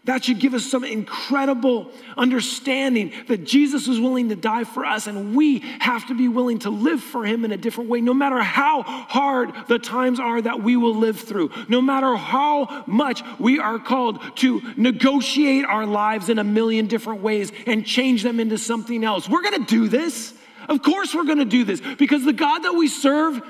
That 0.05 0.25
should 0.25 0.41
give 0.41 0.53
us 0.53 0.67
some 0.67 0.83
incredible 0.83 1.93
understanding 2.17 3.13
that 3.29 3.45
Jesus 3.45 3.87
was 3.87 4.01
willing 4.01 4.31
to 4.31 4.35
die 4.35 4.65
for 4.65 4.85
us, 4.85 5.07
and 5.07 5.37
we 5.37 5.61
have 5.79 6.09
to 6.09 6.15
be 6.15 6.27
willing 6.27 6.59
to 6.61 6.71
live 6.71 7.01
for 7.01 7.25
him 7.25 7.45
in 7.45 7.53
a 7.53 7.57
different 7.57 7.89
way, 7.89 8.01
no 8.01 8.13
matter 8.13 8.41
how 8.41 8.83
hard 8.83 9.53
the 9.69 9.79
times 9.79 10.19
are 10.19 10.43
that 10.43 10.61
we 10.61 10.77
will 10.77 10.97
live 10.97 11.21
through, 11.21 11.53
no 11.69 11.81
matter 11.81 12.17
how 12.17 12.83
much 12.89 13.23
we 13.39 13.61
are 13.61 13.79
called 13.79 14.21
to 14.39 14.61
negotiate 14.77 15.65
our 15.65 15.87
lives 15.87 16.29
in 16.29 16.41
a 16.41 16.45
million 16.45 16.89
different 16.89 17.23
ways 17.23 17.53
and 17.67 17.87
change 17.87 18.25
them 18.25 18.41
into 18.41 18.59
something 18.59 19.05
else. 19.05 19.29
We're 19.29 19.43
gonna 19.43 19.67
do 19.67 19.87
this. 19.87 20.35
Of 20.69 20.83
course, 20.83 21.15
we're 21.15 21.27
gonna 21.27 21.45
do 21.45 21.63
this 21.63 21.81
because 21.81 22.25
the 22.25 22.33
God 22.33 22.61
that 22.61 22.75
we 22.75 22.89
serve 22.89 23.41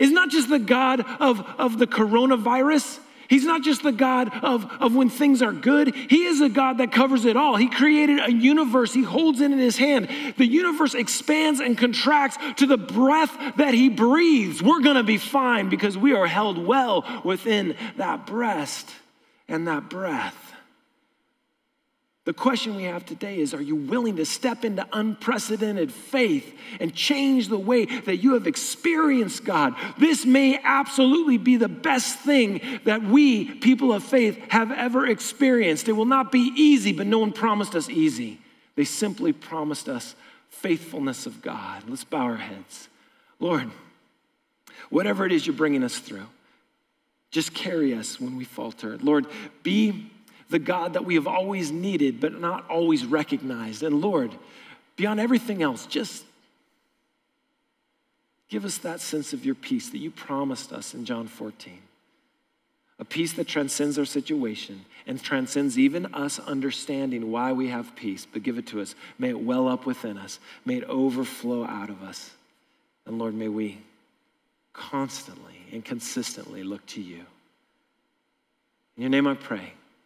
is 0.00 0.10
not 0.10 0.30
just 0.30 0.48
the 0.48 0.58
God 0.58 1.02
of, 1.20 1.40
of 1.56 1.78
the 1.78 1.86
coronavirus. 1.86 2.98
He's 3.28 3.44
not 3.44 3.62
just 3.62 3.82
the 3.82 3.92
God 3.92 4.32
of, 4.42 4.70
of 4.80 4.94
when 4.94 5.08
things 5.08 5.42
are 5.42 5.52
good. 5.52 5.94
He 5.94 6.24
is 6.24 6.40
a 6.40 6.48
God 6.48 6.78
that 6.78 6.92
covers 6.92 7.24
it 7.24 7.36
all. 7.36 7.56
He 7.56 7.68
created 7.68 8.20
a 8.20 8.32
universe. 8.32 8.92
He 8.92 9.02
holds 9.02 9.40
it 9.40 9.50
in 9.50 9.58
his 9.58 9.76
hand. 9.76 10.08
The 10.36 10.46
universe 10.46 10.94
expands 10.94 11.60
and 11.60 11.76
contracts 11.76 12.38
to 12.56 12.66
the 12.66 12.76
breath 12.76 13.36
that 13.56 13.74
he 13.74 13.88
breathes. 13.88 14.62
We're 14.62 14.82
going 14.82 14.96
to 14.96 15.02
be 15.02 15.18
fine 15.18 15.68
because 15.68 15.96
we 15.96 16.14
are 16.14 16.26
held 16.26 16.58
well 16.58 17.22
within 17.24 17.76
that 17.96 18.26
breast 18.26 18.90
and 19.48 19.68
that 19.68 19.88
breath. 19.88 20.43
The 22.24 22.32
question 22.32 22.74
we 22.74 22.84
have 22.84 23.04
today 23.04 23.38
is 23.38 23.52
Are 23.52 23.60
you 23.60 23.76
willing 23.76 24.16
to 24.16 24.24
step 24.24 24.64
into 24.64 24.86
unprecedented 24.92 25.92
faith 25.92 26.56
and 26.80 26.94
change 26.94 27.48
the 27.48 27.58
way 27.58 27.84
that 27.84 28.16
you 28.16 28.32
have 28.34 28.46
experienced 28.46 29.44
God? 29.44 29.74
This 29.98 30.24
may 30.24 30.58
absolutely 30.62 31.36
be 31.36 31.56
the 31.56 31.68
best 31.68 32.18
thing 32.20 32.62
that 32.84 33.02
we, 33.02 33.44
people 33.44 33.92
of 33.92 34.02
faith, 34.02 34.38
have 34.48 34.72
ever 34.72 35.06
experienced. 35.06 35.88
It 35.88 35.92
will 35.92 36.06
not 36.06 36.32
be 36.32 36.52
easy, 36.56 36.92
but 36.92 37.06
no 37.06 37.18
one 37.18 37.32
promised 37.32 37.74
us 37.74 37.90
easy. 37.90 38.40
They 38.74 38.84
simply 38.84 39.32
promised 39.32 39.88
us 39.88 40.14
faithfulness 40.48 41.26
of 41.26 41.42
God. 41.42 41.84
Let's 41.86 42.04
bow 42.04 42.22
our 42.22 42.36
heads. 42.36 42.88
Lord, 43.38 43.70
whatever 44.88 45.26
it 45.26 45.32
is 45.32 45.46
you're 45.46 45.54
bringing 45.54 45.84
us 45.84 45.98
through, 45.98 46.26
just 47.30 47.52
carry 47.52 47.92
us 47.92 48.18
when 48.18 48.36
we 48.36 48.44
falter. 48.44 48.96
Lord, 48.98 49.26
be 49.62 50.10
the 50.50 50.58
God 50.58 50.92
that 50.94 51.04
we 51.04 51.14
have 51.14 51.26
always 51.26 51.70
needed, 51.70 52.20
but 52.20 52.38
not 52.40 52.68
always 52.68 53.04
recognized. 53.04 53.82
And 53.82 54.00
Lord, 54.00 54.30
beyond 54.96 55.20
everything 55.20 55.62
else, 55.62 55.86
just 55.86 56.24
give 58.48 58.64
us 58.64 58.78
that 58.78 59.00
sense 59.00 59.32
of 59.32 59.44
your 59.44 59.54
peace 59.54 59.90
that 59.90 59.98
you 59.98 60.10
promised 60.10 60.72
us 60.72 60.94
in 60.94 61.04
John 61.04 61.26
14. 61.26 61.78
A 63.00 63.04
peace 63.04 63.32
that 63.32 63.48
transcends 63.48 63.98
our 63.98 64.04
situation 64.04 64.84
and 65.06 65.20
transcends 65.20 65.78
even 65.78 66.14
us 66.14 66.38
understanding 66.38 67.32
why 67.32 67.52
we 67.52 67.68
have 67.68 67.96
peace, 67.96 68.26
but 68.30 68.44
give 68.44 68.56
it 68.56 68.68
to 68.68 68.80
us. 68.80 68.94
May 69.18 69.30
it 69.30 69.40
well 69.40 69.66
up 69.66 69.84
within 69.84 70.16
us, 70.16 70.38
may 70.64 70.76
it 70.76 70.84
overflow 70.84 71.64
out 71.64 71.90
of 71.90 72.02
us. 72.02 72.30
And 73.06 73.18
Lord, 73.18 73.34
may 73.34 73.48
we 73.48 73.78
constantly 74.72 75.54
and 75.72 75.84
consistently 75.84 76.62
look 76.62 76.84
to 76.86 77.00
you. 77.00 77.24
In 78.96 79.02
your 79.02 79.10
name 79.10 79.26
I 79.26 79.34
pray, 79.34 79.72